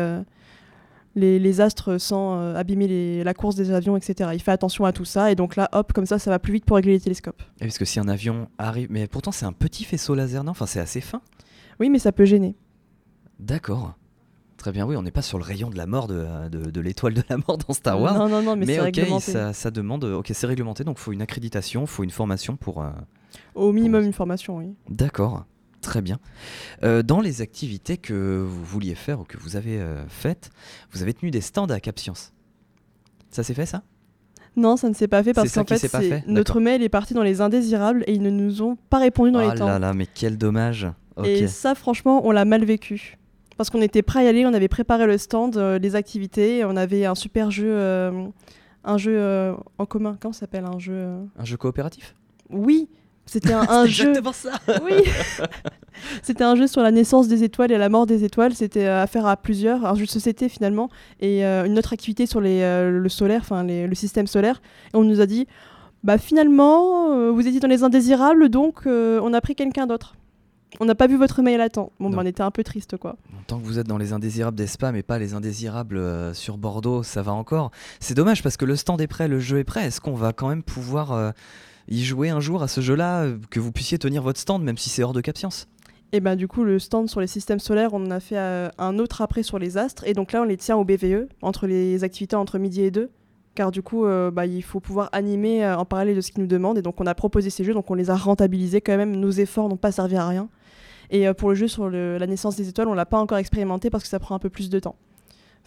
les, 1.16 1.38
les 1.40 1.61
astres 1.61 1.99
sans 1.99 2.54
abîmer 2.54 2.87
les- 2.87 3.25
la 3.25 3.35
course 3.35 3.56
des 3.56 3.73
avions, 3.73 3.97
etc. 3.97 4.30
Il 4.32 4.40
fait 4.40 4.52
attention 4.52 4.85
à 4.85 4.92
tout 4.92 5.04
ça 5.04 5.32
et 5.32 5.35
donc 5.35 5.56
là, 5.56 5.68
hop, 5.73 5.92
comme 5.92 6.06
ça, 6.06 6.18
ça 6.20 6.30
va 6.30 6.38
plus 6.38 6.52
vite 6.52 6.64
pour 6.64 6.76
régler 6.76 6.92
les 6.92 7.00
télescopes. 7.00 7.42
Et 7.61 7.64
Parce 7.64 7.78
que 7.78 7.85
si 7.85 7.99
un 7.99 8.06
avion 8.09 8.49
arrive. 8.59 8.87
Mais 8.90 9.09
pourtant, 9.09 9.32
c'est 9.32 9.44
un 9.47 9.52
petit 9.52 9.85
faisceau 9.85 10.14
laser, 10.14 10.44
non? 10.44 10.52
Enfin, 10.52 10.66
c'est 10.66 10.78
assez 10.80 11.00
fin. 11.00 11.20
Oui, 11.80 11.90
mais 11.90 11.99
ça 11.99 12.12
peut 12.12 12.25
gêner. 12.26 12.54
D'accord. 13.40 13.94
Très 14.61 14.73
bien, 14.73 14.85
oui, 14.85 14.95
on 14.95 15.00
n'est 15.02 15.11
pas 15.11 15.23
sur 15.23 15.38
le 15.38 15.45
rayon 15.45 15.71
de 15.71 15.76
la 15.79 15.87
mort 15.87 16.07
de, 16.07 16.50
de, 16.50 16.71
de 16.71 16.81
l'étoile 16.83 17.14
de 17.14 17.23
la 17.31 17.38
mort 17.38 17.57
dans 17.57 17.73
Star 17.73 17.99
Wars. 17.99 18.12
Non, 18.14 18.29
non, 18.29 18.43
non, 18.43 18.57
mais, 18.57 18.67
c'est 18.67 18.79
ok, 18.79 18.85
réglementé. 18.85 19.33
ça, 19.33 19.55
ça 19.55 19.71
demande. 19.71 20.05
Ok, 20.05 20.31
c'est 20.35 20.47
réglementé, 20.47 20.85
donc 20.85 20.99
il 20.99 21.00
faut 21.00 21.12
une 21.12 21.23
accréditation, 21.23 21.81
il 21.81 21.87
faut 21.87 22.05
une 22.05 22.11
formation 22.11 22.57
pour. 22.57 22.83
euh, 22.83 22.90
Au 23.55 23.73
minimum 23.73 24.05
une 24.05 24.12
formation, 24.12 24.59
oui. 24.59 24.75
D'accord, 24.90 25.47
très 25.81 26.02
bien. 26.02 26.19
Euh, 26.83 27.02
dans 27.02 27.23
les 27.23 27.40
activités 27.40 27.97
que 27.97 28.45
vous 28.47 28.62
vouliez 28.62 28.95
faire 28.95 29.21
ou 29.21 29.25
que 29.25 29.38
vous 29.38 29.57
avez 29.57 29.81
euh, 29.81 30.07
faites, 30.09 30.50
vous 30.93 31.00
avez 31.00 31.14
tenu 31.14 31.31
des 31.31 31.40
stands 31.40 31.64
à 31.71 31.81
Cap 31.81 31.99
Science. 31.99 32.35
Ça 33.31 33.43
s'est 33.43 33.55
fait 33.55 33.64
ça? 33.64 33.83
Non, 34.57 34.76
ça 34.76 34.90
ne 34.90 34.95
s'est 34.95 35.09
pas 35.09 35.23
fait 35.23 35.33
parce 35.33 35.55
qu'en 35.55 35.64
fait, 35.64 36.23
notre 36.26 36.61
mail 36.61 36.83
est 36.83 36.88
parti 36.90 37.14
dans 37.14 37.23
les 37.23 37.40
indésirables 37.40 38.05
et 38.07 38.12
ils 38.12 38.23
ne 38.23 38.29
nous 38.31 38.61
ont 38.61 38.76
pas 38.90 38.99
répondu 38.99 39.31
dans 39.31 39.40
les 39.40 39.57
temps. 39.57 39.67
là 39.67 39.79
là, 39.79 39.95
mais 39.95 40.07
quel 40.12 40.37
dommage. 40.37 40.87
Et 41.25 41.47
ça, 41.49 41.75
franchement, 41.75 42.26
on 42.26 42.31
l'a 42.31 42.45
mal 42.45 42.62
vécu. 42.64 43.17
Parce 43.61 43.69
qu'on 43.69 43.83
était 43.83 44.00
prêts 44.00 44.21
à 44.21 44.23
y 44.23 44.26
aller, 44.26 44.47
on 44.47 44.55
avait 44.55 44.69
préparé 44.69 45.07
le 45.07 45.19
stand, 45.19 45.59
euh, 45.59 45.79
les 45.79 45.95
activités, 45.95 46.64
on 46.64 46.76
avait 46.76 47.05
un 47.05 47.14
super 47.14 47.50
jeu, 47.50 47.69
euh, 47.69 48.25
un 48.85 48.97
jeu 48.97 49.12
euh, 49.14 49.52
en 49.76 49.85
commun. 49.85 50.17
Comment 50.19 50.33
ça 50.33 50.40
s'appelle 50.40 50.64
un 50.64 50.79
jeu 50.79 50.95
euh 50.95 51.25
Un 51.38 51.45
jeu 51.45 51.59
coopératif? 51.59 52.14
Oui, 52.49 52.88
c'était 53.26 53.52
un, 53.52 53.61
un 53.69 53.85
jeu. 53.85 54.09
exactement 54.09 54.33
ça 54.33 54.52
Oui, 54.83 54.95
c'était 56.23 56.43
un 56.43 56.55
jeu 56.55 56.69
sur 56.69 56.81
la 56.81 56.90
naissance 56.90 57.29
des 57.29 57.45
étoiles 57.45 57.71
et 57.71 57.76
la 57.76 57.90
mort 57.90 58.07
des 58.07 58.25
étoiles. 58.25 58.55
C'était 58.55 58.87
à 58.87 59.07
faire 59.07 59.26
à 59.26 59.37
plusieurs, 59.37 59.85
un 59.85 59.95
jeu 59.95 60.07
de 60.07 60.11
société 60.11 60.49
finalement, 60.49 60.88
et 61.21 61.45
euh, 61.45 61.67
une 61.67 61.79
autre 61.79 61.93
activité 61.93 62.25
sur 62.25 62.40
les, 62.40 62.62
euh, 62.62 62.88
le 62.88 63.09
solaire, 63.11 63.43
enfin 63.43 63.62
le 63.62 63.95
système 63.95 64.26
solaire. 64.26 64.62
Et 64.95 64.97
on 64.97 65.05
nous 65.05 65.21
a 65.21 65.26
dit, 65.26 65.47
bah 66.02 66.17
finalement, 66.17 67.11
euh, 67.12 67.31
vous 67.31 67.47
étiez 67.47 67.61
dans 67.61 67.69
les 67.69 67.85
indésirables, 67.85 68.49
donc 68.49 68.87
euh, 68.87 69.21
on 69.23 69.35
a 69.35 69.40
pris 69.43 69.55
quelqu'un 69.55 69.87
d'autre. 69.87 70.14
On 70.79 70.85
n'a 70.85 70.95
pas 70.95 71.07
vu 71.07 71.17
votre 71.17 71.43
mail 71.43 71.61
à 71.61 71.69
temps. 71.69 71.93
Bon, 71.99 72.11
bah, 72.11 72.19
on 72.21 72.27
était 72.27 72.43
un 72.43 72.50
peu 72.50 72.62
triste, 72.62 72.97
quoi. 72.97 73.17
Tant 73.47 73.59
que 73.59 73.65
vous 73.65 73.79
êtes 73.79 73.87
dans 73.87 73.99
les 73.99 74.12
indésirables 74.12 74.57
des 74.57 74.67
spas, 74.67 74.93
mais 74.93 75.03
pas 75.03 75.19
les 75.19 75.35
indésirables 75.35 75.97
euh, 75.97 76.33
sur 76.33 76.59
Bordeaux, 76.59 77.03
ça 77.03 77.23
va 77.23 77.33
encore. 77.33 77.71
C'est 77.99 78.15
dommage 78.15 78.43
parce 78.43 78.57
que 78.57 78.65
le 78.65 78.77
stand 78.77 79.00
est 79.00 79.09
prêt, 79.09 79.27
le 79.27 79.41
jeu 79.41 79.59
est 79.59 79.65
prêt. 79.65 79.87
Est-ce 79.87 80.00
qu'on 80.00 80.15
va 80.15 80.33
quand 80.33 80.49
même 80.49 80.62
pouvoir 80.62 81.12
euh, 81.12 81.33
y 81.89 82.05
jouer 82.05 82.31
un 82.31 82.41
jour 82.41 82.62
à 82.62 82.69
ce 82.69 82.81
jeu-là, 82.81 83.23
euh, 83.23 83.39
que 83.50 83.61
vous 83.61 83.73
puissiez 83.73 83.99
tenir 83.99 84.23
votre 84.23 84.39
stand, 84.39 84.62
même 84.62 84.79
si 84.79 84.89
c'est 84.89 85.03
hors 85.03 85.12
de 85.12 85.21
Cap 85.21 85.37
Science? 85.37 85.67
Et 86.12 86.21
ben 86.21 86.35
du 86.35 86.49
coup, 86.49 86.65
le 86.65 86.79
stand 86.79 87.09
sur 87.09 87.21
les 87.21 87.29
systèmes 87.29 87.61
solaires, 87.61 87.95
on 87.95 88.05
en 88.05 88.11
a 88.11 88.21
fait 88.21 88.39
euh, 88.39 88.69
un 88.79 88.99
autre 88.99 89.23
après 89.23 89.43
sur 89.43 89.59
les 89.59 89.79
astres. 89.79 90.05
Et 90.07 90.12
donc 90.12 90.33
là, 90.33 90.43
on 90.43 90.45
les 90.45 90.57
tient 90.57 90.77
au 90.77 90.85
BVE, 90.85 91.29
entre 91.41 91.67
les 91.67 92.03
activités 92.03 92.37
entre 92.37 92.59
midi 92.59 92.83
et 92.83 92.91
deux. 92.91 93.11
Car 93.54 93.71
du 93.73 93.82
coup, 93.82 94.06
euh, 94.06 94.30
bah, 94.30 94.47
il 94.47 94.63
faut 94.63 94.80
pouvoir 94.80 95.08
animer 95.13 95.65
euh, 95.65 95.76
en 95.76 95.84
parallèle 95.84 96.15
de 96.17 96.21
ce 96.21 96.30
qu'ils 96.30 96.41
nous 96.43 96.47
demandent. 96.49 96.78
Et 96.78 96.82
donc, 96.82 97.00
on 97.00 97.06
a 97.06 97.15
proposé 97.15 97.50
ces 97.50 97.65
jeux, 97.65 97.75
donc 97.75 97.91
on 97.91 97.95
les 97.95 98.08
a 98.10 98.15
rentabilisés 98.17 98.80
quand 98.80 98.97
même. 98.97 99.17
Nos 99.17 99.30
efforts 99.30 99.69
n'ont 99.69 99.76
pas 99.76 99.91
servi 99.93 100.17
à 100.17 100.26
rien. 100.28 100.49
Et 101.10 101.26
euh, 101.26 101.34
pour 101.34 101.49
le 101.49 101.56
jeu 101.56 101.67
sur 101.67 101.89
le- 101.89 102.17
la 102.19 102.26
naissance 102.28 102.56
des 102.56 102.69
étoiles, 102.69 102.86
on 102.89 102.95
l'a 102.95 103.06
pas 103.06 103.19
encore 103.19 103.39
expérimenté 103.39 103.91
parce 103.91 104.04
que 104.04 104.08
ça 104.10 104.21
prend 104.21 104.34
un 104.36 104.39
peu 104.39 104.50
plus 104.50 104.71
de 104.71 104.78
temps. 104.78 104.95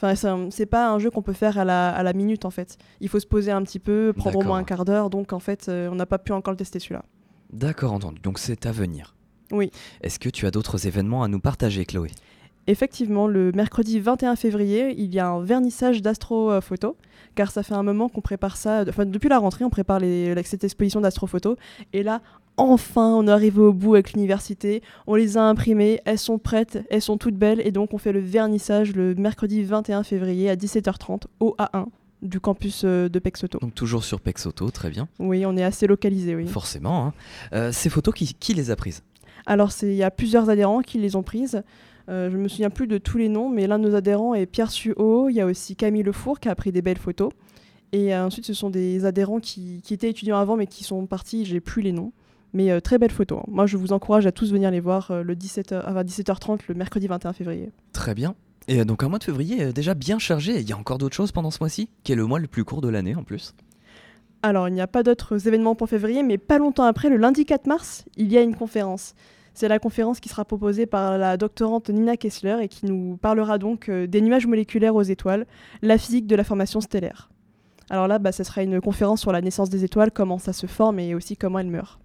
Enfin, 0.02 0.16
c'est 0.50 0.66
pas 0.66 0.90
un 0.90 0.98
jeu 1.00 1.12
qu'on 1.12 1.22
peut 1.22 1.34
faire 1.34 1.58
à 1.60 1.66
la, 1.66 1.90
à 1.90 2.02
la 2.04 2.14
minute 2.14 2.46
en 2.46 2.50
fait. 2.50 2.78
Il 3.00 3.10
faut 3.10 3.20
se 3.20 3.28
poser 3.28 3.52
un 3.52 3.62
petit 3.62 3.80
peu, 3.80 4.12
prendre 4.16 4.40
au 4.40 4.42
moins 4.44 4.58
un 4.58 4.64
quart 4.64 4.86
d'heure. 4.86 5.10
Donc 5.10 5.34
en 5.34 5.40
fait, 5.40 5.70
on 5.70 5.96
n'a 5.96 6.06
pas 6.06 6.18
pu 6.18 6.32
encore 6.32 6.52
le 6.52 6.58
tester 6.58 6.80
celui-là. 6.80 7.04
D'accord, 7.52 7.94
entendu. 7.94 8.20
Donc 8.22 8.40
c'est 8.40 8.66
à 8.66 8.72
venir. 8.72 9.16
Oui. 9.52 9.70
Est-ce 10.02 10.18
que 10.18 10.30
tu 10.30 10.48
as 10.48 10.52
d'autres 10.52 10.88
événements 10.88 11.22
à 11.24 11.28
nous 11.28 11.40
partager, 11.40 11.86
Chloé? 11.86 12.10
Effectivement, 12.68 13.28
le 13.28 13.52
mercredi 13.52 14.00
21 14.00 14.36
février, 14.36 14.96
il 14.98 15.14
y 15.14 15.20
a 15.20 15.28
un 15.28 15.44
vernissage 15.44 16.02
d'astrophoto, 16.02 16.96
car 17.36 17.52
ça 17.52 17.62
fait 17.64 17.74
un 17.74 17.84
moment 17.84 18.08
qu'on 18.10 18.22
prépare 18.22 18.56
ça. 18.58 18.86
Enfin, 18.88 19.06
depuis 19.06 19.28
la 19.30 19.38
rentrée, 19.40 19.66
on 19.66 19.70
prépare 19.70 20.00
les- 20.00 20.34
cette 20.44 20.64
exposition 20.64 21.02
d'astrophoto. 21.02 21.58
Et 21.92 22.04
là, 22.04 22.22
enfin, 22.56 23.08
on 23.16 23.28
est 23.28 23.32
arrivé 23.32 23.60
au 23.60 23.74
bout 23.74 23.96
avec 23.96 24.14
l'université. 24.14 24.82
On 25.08 25.16
les 25.16 25.38
a 25.38 25.44
imprimées, 25.44 26.00
elles 26.06 26.20
sont 26.20 26.38
prêtes, 26.38 26.80
elles 26.90 27.02
sont 27.02 27.18
toutes 27.18 27.36
belles. 27.36 27.62
Et 27.66 27.72
donc, 27.72 27.94
on 27.94 27.98
fait 27.98 28.14
le 28.14 28.20
vernissage 28.22 28.94
le 28.96 29.14
mercredi 29.16 29.64
21 29.64 30.04
février 30.04 30.50
à 30.50 30.56
17h30 30.56 31.24
au 31.42 31.56
A1 31.60 31.88
du 32.22 32.40
campus 32.40 32.84
euh, 32.86 33.10
de 33.10 33.20
Pexoto. 33.20 33.60
Donc 33.60 33.76
toujours 33.76 34.06
sur 34.06 34.22
Pexoto, 34.22 34.70
très 34.72 34.90
bien. 34.90 35.10
Oui, 35.20 35.46
on 35.46 35.58
est 35.58 35.64
assez 35.64 35.88
localisé, 35.88 36.34
oui. 36.38 36.48
Forcément. 36.48 37.08
hein. 37.08 37.14
Euh, 37.52 37.74
ces 37.74 37.90
photos, 37.90 38.14
qui, 38.14 38.34
qui 38.36 38.54
les 38.54 38.72
a 38.72 38.78
prises? 38.78 39.04
Alors, 39.46 39.72
il 39.82 39.94
y 39.94 40.04
a 40.04 40.10
plusieurs 40.12 40.50
adhérents 40.50 40.80
qui 40.80 41.00
les 41.00 41.18
ont 41.18 41.24
prises. 41.24 41.62
Euh, 42.10 42.30
je 42.30 42.38
me 42.38 42.48
souviens 42.48 42.70
plus 42.70 42.88
de 42.88 42.98
tous 42.98 43.18
les 43.18 43.30
noms, 43.30 43.50
mais 43.50 43.68
l'un 43.68 43.80
de 43.80 43.88
nos 43.88 43.96
adhérents 43.96 44.34
est 44.34 44.46
Pierre 44.46 44.72
Suot. 44.72 45.30
Il 45.30 45.36
y 45.36 45.42
a 45.42 45.46
aussi 45.46 45.76
Camille 45.76 46.04
Lefour 46.04 46.40
qui 46.40 46.50
a 46.50 46.56
pris 46.56 46.72
des 46.72 46.82
belles 46.82 46.98
photos. 46.98 47.32
Et 47.92 48.14
euh, 48.14 48.26
ensuite, 48.26 48.46
ce 48.46 48.54
sont 48.54 48.70
des 48.70 49.06
adhérents 49.06 49.40
qui, 49.40 49.82
qui 49.84 49.94
étaient 49.94 50.10
étudiants 50.10 50.38
avant, 50.38 50.58
mais 50.58 50.68
qui 50.68 50.84
sont 50.84 51.06
partis. 51.06 51.46
J'ai 51.46 51.60
plus 51.60 51.82
les 51.82 51.92
noms. 51.92 52.12
Mais 52.54 52.72
euh, 52.72 52.80
très 52.80 52.98
belles 52.98 53.12
photos. 53.12 53.40
hein. 53.40 53.46
Moi, 53.48 53.66
je 53.66 53.78
vous 53.78 53.94
encourage 53.94 54.26
à 54.28 54.32
tous 54.32 54.52
venir 54.52 54.70
les 54.70 54.80
voir 54.80 55.24
le 55.24 55.36
17 55.36 55.72
à 55.72 56.04
17h30 56.04 56.60
le 56.68 56.76
mercredi 56.76 57.08
21 57.08 57.34
février. 57.34 57.72
Très 57.94 58.14
bien. 58.14 58.36
Et 58.68 58.86
donc 58.86 59.04
un 59.04 59.10
mois 59.10 59.20
de 59.20 59.24
février 59.26 59.74
déjà 59.74 59.94
bien 59.94 60.20
chargé. 60.20 60.60
Il 60.60 60.70
y 60.70 60.72
a 60.72 60.78
encore 60.78 60.98
d'autres 60.98 61.16
choses 61.16 61.32
pendant 61.32 61.52
ce 61.52 61.58
mois-ci, 61.60 61.90
qui 62.04 62.12
est 62.12 62.16
le 62.16 62.26
mois 62.26 62.40
le 62.40 62.48
plus 62.48 62.64
court 62.64 62.82
de 62.82 62.88
l'année 62.90 63.16
en 63.16 63.24
plus. 63.24 63.54
Alors, 64.42 64.68
il 64.68 64.74
n'y 64.74 64.82
a 64.82 64.88
pas 64.88 65.04
d'autres 65.04 65.48
événements 65.48 65.74
pour 65.74 65.88
février, 65.90 66.22
mais 66.22 66.38
pas 66.38 66.58
longtemps 66.58 66.84
après, 66.84 67.10
le 67.10 67.16
lundi 67.16 67.46
4 67.46 67.66
mars, 67.66 68.04
il 68.18 68.32
y 68.32 68.38
a 68.38 68.42
une 68.42 68.56
conférence. 68.56 69.16
C'est 69.54 69.68
la 69.68 69.80
conférence 69.80 70.20
qui 70.20 70.30
sera 70.30 70.46
proposée 70.46 70.86
par 70.86 71.18
la 71.18 71.38
doctorante 71.38 71.90
Nina 71.90 72.18
Kessler 72.18 72.58
et 72.62 72.68
qui 72.68 72.86
nous 72.86 73.18
parlera 73.18 73.58
donc 73.58 73.88
euh, 73.88 74.08
des 74.08 74.22
nuages 74.22 74.48
moléculaires 74.48 74.96
aux 74.96 75.04
étoiles, 75.04 75.46
la 75.82 75.98
physique 75.98 76.26
de 76.26 76.36
la 76.36 76.44
formation 76.44 76.82
stellaire. 76.82 77.30
Alors 77.90 78.08
là, 78.08 78.18
bah, 78.18 78.32
ce 78.32 78.44
sera 78.44 78.64
une 78.64 78.82
conférence 78.82 79.22
sur 79.22 79.32
la 79.32 79.42
naissance 79.42 79.70
des 79.70 79.84
étoiles, 79.84 80.12
comment 80.12 80.40
ça 80.40 80.54
se 80.54 80.66
forme 80.66 81.00
et 81.00 81.14
aussi 81.14 81.38
comment 81.38 81.60
elles 81.60 81.68
meurent. 81.68 82.00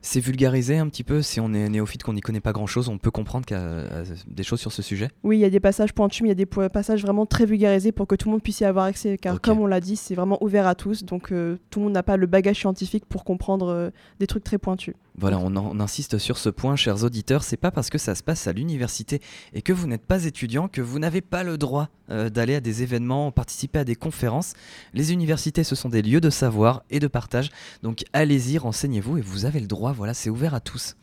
C'est 0.00 0.20
vulgarisé 0.20 0.78
un 0.78 0.88
petit 0.88 1.04
peu. 1.04 1.22
Si 1.22 1.40
on 1.40 1.52
est 1.52 1.68
néophyte, 1.68 2.02
qu'on 2.02 2.12
n'y 2.12 2.20
connaît 2.20 2.40
pas 2.40 2.52
grand-chose, 2.52 2.88
on 2.88 2.98
peut 2.98 3.10
comprendre 3.10 3.46
qu'il 3.46 3.56
y 3.56 3.60
a 3.60 3.62
euh, 3.62 4.04
des 4.26 4.42
choses 4.42 4.60
sur 4.60 4.72
ce 4.72 4.82
sujet. 4.82 5.08
Oui, 5.22 5.36
il 5.36 5.40
y 5.40 5.44
a 5.44 5.50
des 5.50 5.60
passages 5.60 5.92
pointus, 5.92 6.22
mais 6.22 6.28
il 6.28 6.30
y 6.30 6.32
a 6.32 6.34
des 6.34 6.46
passages 6.46 7.02
vraiment 7.02 7.26
très 7.26 7.46
vulgarisés 7.46 7.92
pour 7.92 8.06
que 8.06 8.14
tout 8.14 8.28
le 8.28 8.32
monde 8.32 8.42
puisse 8.42 8.60
y 8.60 8.64
avoir 8.64 8.86
accès, 8.86 9.18
car 9.18 9.40
comme 9.40 9.60
on 9.60 9.66
l'a 9.66 9.80
dit, 9.80 9.96
c'est 9.96 10.14
vraiment 10.14 10.42
ouvert 10.42 10.66
à 10.66 10.74
tous, 10.74 11.04
donc 11.04 11.32
euh, 11.32 11.58
tout 11.70 11.80
le 11.80 11.84
monde 11.84 11.94
n'a 11.94 12.02
pas 12.02 12.16
le 12.16 12.26
bagage 12.26 12.56
scientifique 12.56 13.04
pour 13.06 13.24
comprendre 13.24 13.68
euh, 13.68 13.90
des 14.20 14.26
trucs 14.26 14.44
très 14.44 14.58
pointus. 14.58 14.94
Voilà, 15.20 15.38
on, 15.38 15.54
en- 15.56 15.70
on 15.76 15.80
insiste 15.80 16.18
sur 16.18 16.38
ce 16.38 16.48
point, 16.48 16.76
chers 16.76 17.02
auditeurs. 17.02 17.42
C'est 17.42 17.56
pas 17.56 17.70
parce 17.70 17.90
que 17.90 17.98
ça 17.98 18.14
se 18.14 18.22
passe 18.22 18.46
à 18.46 18.52
l'université 18.52 19.20
et 19.52 19.62
que 19.62 19.72
vous 19.72 19.86
n'êtes 19.86 20.04
pas 20.06 20.24
étudiant 20.24 20.68
que 20.68 20.80
vous 20.80 20.98
n'avez 20.98 21.20
pas 21.20 21.42
le 21.42 21.58
droit 21.58 21.88
euh, 22.10 22.30
d'aller 22.30 22.54
à 22.54 22.60
des 22.60 22.82
événements, 22.82 23.32
participer 23.32 23.80
à 23.80 23.84
des 23.84 23.96
conférences. 23.96 24.52
Les 24.94 25.12
universités, 25.12 25.64
ce 25.64 25.74
sont 25.74 25.88
des 25.88 26.02
lieux 26.02 26.20
de 26.20 26.30
savoir 26.30 26.84
et 26.90 27.00
de 27.00 27.06
partage. 27.08 27.50
Donc 27.82 28.04
allez-y, 28.12 28.58
renseignez-vous 28.58 29.18
et 29.18 29.20
vous 29.20 29.44
avez 29.44 29.60
le 29.60 29.66
droit. 29.66 29.92
Voilà, 29.92 30.14
c'est 30.14 30.30
ouvert 30.30 30.54
à 30.54 30.60
tous. 30.60 30.94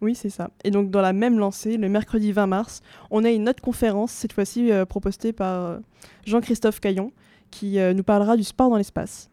Oui, 0.00 0.14
c'est 0.14 0.30
ça. 0.30 0.50
Et 0.64 0.70
donc, 0.70 0.90
dans 0.90 1.02
la 1.02 1.12
même 1.12 1.38
lancée, 1.38 1.76
le 1.76 1.90
mercredi 1.90 2.32
20 2.32 2.46
mars, 2.46 2.80
on 3.10 3.22
a 3.24 3.30
une 3.30 3.46
autre 3.50 3.60
conférence, 3.62 4.10
cette 4.12 4.32
fois-ci 4.32 4.72
euh, 4.72 4.86
proposée 4.86 5.34
par 5.34 5.62
euh, 5.66 5.78
Jean-Christophe 6.24 6.80
Caillon, 6.80 7.12
qui 7.50 7.78
nous 7.96 8.04
parlera 8.04 8.36
du 8.36 8.44
sport 8.44 8.70
dans 8.70 8.76
l'espace. 8.76 9.28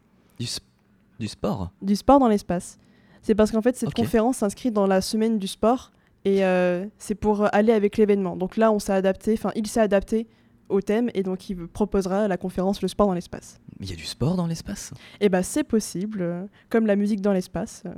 Du 1.20 1.28
sport? 1.28 1.70
Du 1.80 1.94
sport 1.96 2.18
dans 2.18 2.26
l'espace. 2.28 2.76
C'est 3.22 3.34
parce 3.34 3.50
qu'en 3.50 3.62
fait, 3.62 3.76
cette 3.76 3.94
conférence 3.94 4.38
s'inscrit 4.38 4.70
dans 4.70 4.86
la 4.86 5.00
semaine 5.00 5.38
du 5.38 5.46
sport 5.46 5.92
et 6.24 6.44
euh, 6.44 6.86
c'est 6.98 7.14
pour 7.14 7.42
euh, 7.44 7.48
aller 7.52 7.72
avec 7.72 7.96
l'événement. 7.96 8.36
Donc 8.36 8.56
là, 8.56 8.72
on 8.72 8.78
s'est 8.78 8.92
adapté, 8.92 9.32
enfin, 9.34 9.50
il 9.54 9.66
s'est 9.66 9.80
adapté 9.80 10.26
au 10.68 10.80
thème 10.82 11.10
et 11.14 11.22
donc 11.22 11.48
il 11.48 11.66
proposera 11.66 12.28
la 12.28 12.36
conférence 12.36 12.82
Le 12.82 12.88
sport 12.88 13.06
dans 13.06 13.14
l'espace. 13.14 13.58
Il 13.80 13.88
y 13.88 13.92
a 13.92 13.96
du 13.96 14.04
sport 14.04 14.34
dans 14.36 14.46
l'espace? 14.46 14.92
Et 15.20 15.28
bah, 15.28 15.42
c'est 15.42 15.64
possible, 15.64 16.20
euh, 16.20 16.44
comme 16.68 16.86
la 16.86 16.96
musique 16.96 17.20
dans 17.20 17.32
l'espace. 17.32 17.82
euh. 17.86 17.92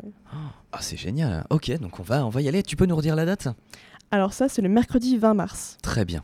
Ah, 0.73 0.79
c'est 0.81 0.97
génial. 0.97 1.45
Ok, 1.51 1.71
donc 1.79 1.99
on 1.99 2.03
va, 2.03 2.25
on 2.25 2.29
va 2.29 2.43
y 2.43 2.49
aller. 2.49 2.63
Tu 2.63 2.77
peux 2.77 2.87
nous 2.87 2.97
redire 2.97 3.17
la 3.17 3.25
date? 3.25 3.49
Alors, 4.13 4.33
ça, 4.33 4.49
c'est 4.49 4.63
le 4.63 4.69
mercredi 4.69 5.17
20 5.17 5.35
mars. 5.35 5.79
Très 5.83 6.05
bien. 6.05 6.23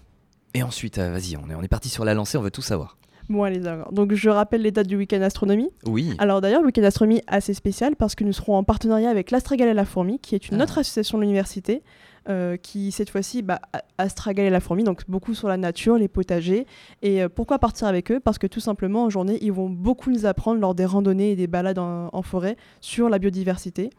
Et 0.55 0.63
ensuite, 0.63 0.99
vas-y, 0.99 1.37
on 1.37 1.49
est, 1.51 1.55
on 1.55 1.63
est 1.63 1.69
parti 1.69 1.89
sur 1.89 2.05
la 2.05 2.15
lancée, 2.15 2.37
on 2.39 2.43
veut 2.43 2.51
tout 2.51 2.63
savoir. 2.63 2.97
Bon, 3.29 3.43
allez, 3.43 3.59
d'accord. 3.59 3.93
Donc, 3.93 4.13
je 4.15 4.31
rappelle 4.31 4.63
les 4.63 4.71
dates 4.71 4.87
du 4.87 4.97
week-end 4.97 5.21
astronomie. 5.23 5.71
Oui. 5.87 6.15
Alors, 6.19 6.41
d'ailleurs, 6.41 6.61
le 6.61 6.67
week-end 6.67 6.85
astronomie 6.85 7.23
assez 7.27 7.55
spécial 7.55 7.97
parce 7.97 8.15
que 8.15 8.23
nous 8.25 8.33
serons 8.33 8.57
en 8.57 8.63
partenariat 8.65 9.11
avec 9.11 9.31
l'Astragale 9.31 9.69
et 9.69 9.75
la 9.75 9.85
Fourmi, 9.85 10.19
qui 10.21 10.35
est 10.35 10.49
une 10.49 10.61
Ah. 10.61 10.65
autre 10.65 10.79
association 10.79 11.19
de 11.19 11.23
l'université, 11.23 11.83
euh, 12.29 12.57
qui 12.57 12.93
cette 12.93 13.11
fois-ci, 13.11 13.43
bah, 13.43 13.61
Astragale 13.99 14.47
et 14.47 14.51
la 14.51 14.61
Fourmi, 14.61 14.85
donc 14.85 15.03
beaucoup 15.09 15.35
sur 15.35 15.49
la 15.49 15.57
nature, 15.57 15.97
les 15.99 16.09
potagers. 16.09 16.67
Et 17.03 17.23
euh, 17.23 17.29
pourquoi 17.29 17.59
partir 17.59 17.89
avec 17.89 18.11
eux? 18.13 18.21
Parce 18.21 18.39
que 18.39 18.47
tout 18.47 18.61
simplement, 18.61 19.05
en 19.05 19.11
journée, 19.11 19.39
ils 19.43 19.53
vont 19.53 19.69
beaucoup 19.71 20.11
nous 20.11 20.25
apprendre 20.27 20.61
lors 20.61 20.75
des 20.75 20.85
randonnées 20.85 21.33
et 21.33 21.37
des 21.37 21.47
balades 21.49 21.79
en, 21.79 22.11
en 22.13 22.23
forêt 22.23 22.57
sur 22.81 23.09
la 23.09 23.19
biodiversité. 23.19 23.91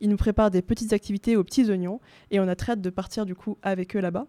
Ils 0.00 0.08
nous 0.08 0.16
préparent 0.16 0.50
des 0.50 0.62
petites 0.62 0.92
activités 0.92 1.36
aux 1.36 1.44
petits 1.44 1.70
oignons 1.70 2.00
et 2.32 2.40
on 2.40 2.48
a 2.48 2.56
très 2.56 2.72
hâte 2.72 2.80
de 2.80 2.90
partir 2.90 3.24
du 3.24 3.34
coup 3.36 3.56
avec 3.62 3.94
eux 3.96 4.00
là-bas. 4.00 4.26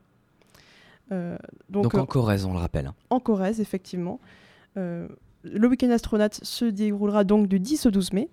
Euh, 1.11 1.37
donc, 1.69 1.83
Donc, 1.83 1.95
euh, 1.95 1.99
en 1.99 2.05
Corrèze, 2.05 2.45
on 2.45 2.53
le 2.53 2.59
rappelle. 2.59 2.91
en 3.09 3.19
Corrèze, 3.19 3.59
effectivement. 3.61 4.19
Euh, 4.77 5.07
le 5.43 5.67
week-end 5.67 5.89
astronaute 5.91 6.39
se 6.43 6.65
déroulera 6.65 7.23
donc 7.23 7.47
du 7.47 7.59
10 7.59 7.85
au 7.85 7.91
12 7.91 8.13
mai 8.13 8.29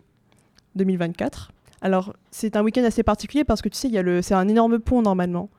2024. 0.76 1.52
Alors, 1.82 2.14
c'est 2.30 2.56
un 2.56 2.62
week-end 2.62 2.84
assez 2.84 3.02
particulier 3.02 3.44
parce 3.44 3.60
que 3.60 3.68
tu 3.68 3.76
sais, 3.76 3.88
il 3.88 3.94
y 3.94 3.98
a 3.98 4.02
le, 4.02 4.22
c'est 4.22 4.34
un 4.34 4.48
énorme 4.48 4.78
pont 4.78 5.02
normalement. 5.02 5.50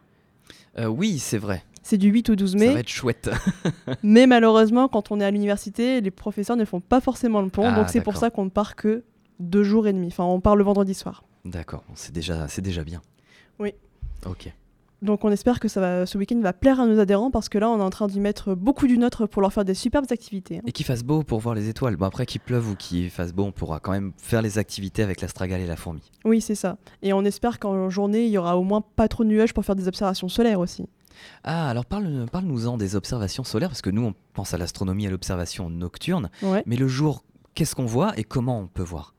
Euh, 0.79 0.87
oui, 0.87 1.19
c'est 1.19 1.37
vrai. 1.37 1.63
C'est 1.83 1.97
du 1.97 2.09
8 2.09 2.29
au 2.29 2.35
12 2.35 2.51
Ça 2.53 2.57
mai, 2.57 2.73
va 2.73 2.79
être 2.79 2.87
chouette. 2.89 3.29
mais 4.03 4.25
malheureusement, 4.25 4.87
quand 4.87 5.11
on 5.11 5.19
est 5.19 5.25
à 5.25 5.31
l'université, 5.31 5.99
les 5.99 6.11
professeurs 6.11 6.55
ne 6.55 6.65
font 6.65 6.79
pas 6.79 7.01
forcément 7.01 7.41
le 7.41 7.49
pont, 7.49 7.67
Ah, 7.67 7.75
donc 7.75 7.89
c'est 7.89 8.01
pour 8.01 8.15
ça 8.15 8.29
qu'on 8.29 8.45
ne 8.45 8.49
part 8.49 8.75
que 8.75 9.03
deux 9.39 9.63
jours 9.63 9.85
et 9.87 9.93
demi. 9.93 10.07
Enfin, 10.07 10.23
on 10.23 10.39
part 10.39 10.55
le 10.55 10.63
vendredi 10.63 10.93
soir. 10.93 11.23
D'accord, 11.43 11.83
c'est 11.93 12.13
déjà, 12.13 12.47
c'est 12.47 12.61
déjà 12.61 12.85
bien. 12.85 13.01
Oui. 13.59 13.73
Ok. 14.25 14.51
Donc 15.03 15.25
on 15.25 15.31
espère 15.31 15.59
que 15.59 15.67
ça 15.67 15.81
va, 15.81 16.05
ce 16.05 16.17
week-end 16.17 16.39
va 16.39 16.53
plaire 16.53 16.79
à 16.79 16.87
nos 16.87 16.97
adhérents 16.97 17.29
parce 17.29 17.49
que 17.49 17.57
là, 17.57 17.69
on 17.69 17.77
est 17.77 17.83
en 17.83 17.89
train 17.89 18.07
d'y 18.07 18.19
mettre 18.19 18.55
beaucoup 18.55 18.87
du 18.87 18.97
nôtre 18.97 19.27
pour 19.27 19.41
leur 19.41 19.51
faire 19.51 19.65
des 19.65 19.73
superbes 19.73 20.05
activités. 20.09 20.59
hein. 20.59 20.61
Et 20.65 20.71
qu'il 20.71 20.85
fasse 20.85 21.03
beau 21.03 21.23
pour 21.23 21.39
voir 21.39 21.53
les 21.55 21.67
étoiles. 21.69 21.97
Bon, 21.97 22.05
après 22.05 22.25
qu'il 22.25 22.41
pleuve 22.41 22.69
ou 22.71 22.75
qu'il 22.75 23.09
fasse 23.09 23.33
beau, 23.33 23.43
on 23.43 23.51
pourra 23.51 23.79
quand 23.79 23.91
même 23.91 24.13
faire 24.17 24.41
les 24.41 24.57
activités 24.57 25.03
avec 25.03 25.21
l'astragale 25.21 25.61
et 25.61 25.67
la 25.67 25.75
fourmi. 25.75 26.01
Oui, 26.25 26.41
c'est 26.41 26.55
ça. 26.55 26.77
Et 27.01 27.13
on 27.13 27.23
espère 27.25 27.59
qu'en 27.59 27.89
journée, 27.89 28.25
il 28.25 28.31
y 28.31 28.37
aura 28.37 28.57
au 28.57 28.63
moins 28.63 28.81
pas 28.95 29.07
trop 29.07 29.23
de 29.23 29.29
nuages 29.29 29.53
pour 29.53 29.65
faire 29.65 29.75
des 29.75 29.87
observations 29.87 30.29
solaires 30.29 30.59
aussi. 30.59 30.85
Ah, 31.43 31.69
alors 31.69 31.85
parle, 31.85 32.25
parle-nous-en 32.31 32.77
des 32.77 32.95
observations 32.95 33.43
solaires, 33.43 33.69
parce 33.69 33.81
que 33.81 33.89
nous, 33.91 34.03
on 34.03 34.13
pense 34.33 34.53
à 34.53 34.57
l'astronomie, 34.57 35.05
à 35.05 35.09
l'observation 35.09 35.69
nocturne. 35.69 36.29
Ouais. 36.41 36.63
Mais 36.65 36.75
le 36.75 36.87
jour, 36.87 37.23
qu'est-ce 37.55 37.75
qu'on 37.75 37.85
voit 37.85 38.17
et 38.17 38.23
comment 38.23 38.59
on 38.59 38.67
peut 38.67 38.83
voir? 38.83 39.13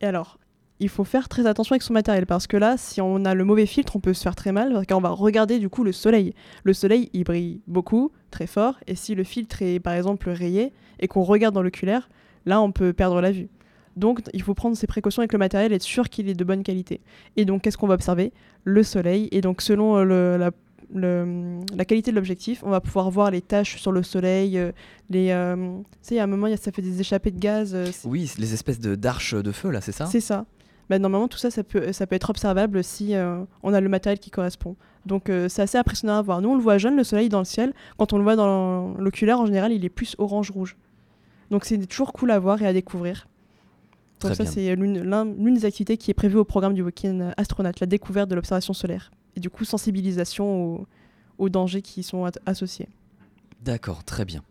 Et 0.00 0.06
alors, 0.06 0.38
il 0.80 0.88
faut 0.88 1.04
faire 1.04 1.28
très 1.28 1.46
attention 1.46 1.74
avec 1.74 1.82
son 1.82 1.92
matériel 1.92 2.26
parce 2.26 2.46
que 2.46 2.56
là, 2.56 2.76
si 2.76 3.00
on 3.00 3.24
a 3.24 3.34
le 3.34 3.44
mauvais 3.44 3.66
filtre, 3.66 3.96
on 3.96 4.00
peut 4.00 4.14
se 4.14 4.22
faire 4.22 4.34
très 4.34 4.50
mal 4.52 4.72
parce 4.72 4.86
qu'on 4.86 5.00
va 5.00 5.10
regarder 5.10 5.58
du 5.58 5.68
coup 5.68 5.84
le 5.84 5.92
soleil. 5.92 6.32
Le 6.64 6.72
soleil, 6.72 7.10
il 7.12 7.24
brille 7.24 7.60
beaucoup, 7.66 8.10
très 8.30 8.46
fort, 8.46 8.74
et 8.86 8.94
si 8.94 9.14
le 9.14 9.24
filtre 9.24 9.62
est 9.62 9.78
par 9.80 9.92
exemple 9.94 10.30
rayé 10.30 10.72
et 10.98 11.06
qu'on 11.08 11.22
regarde 11.22 11.54
dans 11.54 11.62
l'oculaire, 11.62 12.08
là, 12.46 12.60
on 12.60 12.72
peut 12.72 12.92
perdre 12.92 13.20
la 13.20 13.30
vue. 13.30 13.48
Donc, 13.96 14.20
il 14.32 14.42
faut 14.42 14.54
prendre 14.54 14.76
ses 14.76 14.86
précautions 14.86 15.20
avec 15.20 15.32
le 15.32 15.38
matériel 15.38 15.72
et 15.72 15.74
être 15.76 15.82
sûr 15.82 16.08
qu'il 16.08 16.28
est 16.28 16.34
de 16.34 16.44
bonne 16.44 16.62
qualité. 16.62 17.00
Et 17.36 17.44
donc, 17.44 17.62
qu'est-ce 17.62 17.76
qu'on 17.76 17.88
va 17.88 17.94
observer? 17.94 18.32
Le 18.64 18.82
soleil. 18.82 19.28
Et 19.32 19.40
donc, 19.40 19.60
selon 19.62 20.02
le- 20.04 20.36
la, 20.38 20.50
le- 20.94 21.58
la 21.76 21.84
qualité 21.84 22.10
de 22.12 22.16
l'objectif, 22.16 22.62
on 22.64 22.70
va 22.70 22.80
pouvoir 22.80 23.10
voir 23.10 23.30
les 23.30 23.42
taches 23.42 23.76
sur 23.78 23.92
le 23.92 24.02
soleil, 24.02 24.58
euh, 24.58 24.70
les... 25.10 25.30
euh, 25.30 25.56
tu 25.56 25.84
sais, 26.02 26.14
il 26.14 26.18
y 26.18 26.20
a 26.20 26.24
un 26.24 26.28
moment, 26.28 26.46
ça 26.56 26.72
fait 26.72 26.82
des 26.82 27.00
échappées 27.00 27.30
de 27.32 27.38
gaz. 27.40 27.74
euh, 27.74 27.86
Oui, 28.04 28.30
les 28.38 28.54
espèces 28.54 28.80
de 28.80 28.94
d'arches 28.94 29.34
de 29.34 29.52
feu, 29.52 29.70
là, 29.70 29.80
c'est 29.80 29.92
ça? 29.92 30.06
C'est 30.06 30.20
ça. 30.20 30.46
Bah, 30.90 30.98
normalement, 30.98 31.28
tout 31.28 31.38
ça, 31.38 31.50
ça 31.50 31.62
peut, 31.64 31.92
ça 31.92 32.06
peut 32.06 32.16
être 32.16 32.28
observable 32.30 32.82
si 32.84 33.14
euh, 33.14 33.42
on 33.62 33.72
a 33.72 33.80
le 33.80 33.88
matériel 33.88 34.18
qui 34.18 34.30
correspond. 34.30 34.74
Donc, 35.06 35.30
euh, 35.30 35.48
c'est 35.48 35.62
assez 35.62 35.78
impressionnant 35.78 36.18
à 36.18 36.22
voir. 36.22 36.42
Nous, 36.42 36.48
on 36.50 36.56
le 36.56 36.60
voit 36.62 36.76
jeune, 36.78 36.96
le 36.96 37.04
soleil 37.04 37.28
dans 37.28 37.38
le 37.38 37.44
ciel. 37.44 37.72
Quand 37.96 38.12
on 38.12 38.18
le 38.18 38.24
voit 38.24 38.34
dans 38.36 38.94
l'oculaire, 38.98 39.38
en 39.40 39.46
général, 39.46 39.72
il 39.72 39.84
est 39.84 39.88
plus 39.88 40.16
orange-rouge. 40.18 40.76
Donc, 41.50 41.64
c'est 41.64 41.78
toujours 41.86 42.12
cool 42.12 42.32
à 42.32 42.38
voir 42.40 42.60
et 42.60 42.66
à 42.66 42.72
découvrir. 42.72 43.28
Donc, 44.20 44.32
Très 44.32 44.44
ça, 44.44 44.50
c'est 44.50 44.74
l'une 44.76 45.00
l'un- 45.02 45.24
l'une 45.24 45.54
des 45.54 45.64
activités 45.64 45.96
qui 45.96 46.10
est 46.10 46.14
prévue 46.14 46.36
au 46.36 46.44
programme 46.44 46.74
du 46.74 46.82
week-end 46.82 47.30
astronaute, 47.36 47.80
la 47.80 47.86
découverte 47.86 48.28
de 48.28 48.34
l'observation 48.34 48.74
solaire. 48.74 49.10
Et 49.36 49.40
du 49.40 49.48
coup, 49.48 49.64
sensibilisation 49.64 50.74
aux, 50.74 50.86
aux 51.38 51.48
dangers 51.48 51.80
qui 51.82 52.00
y 52.00 52.02
sont 52.02 52.28
associés. 52.46 52.88
D'accord, 53.64 54.02
très 54.04 54.24
bien. 54.24 54.42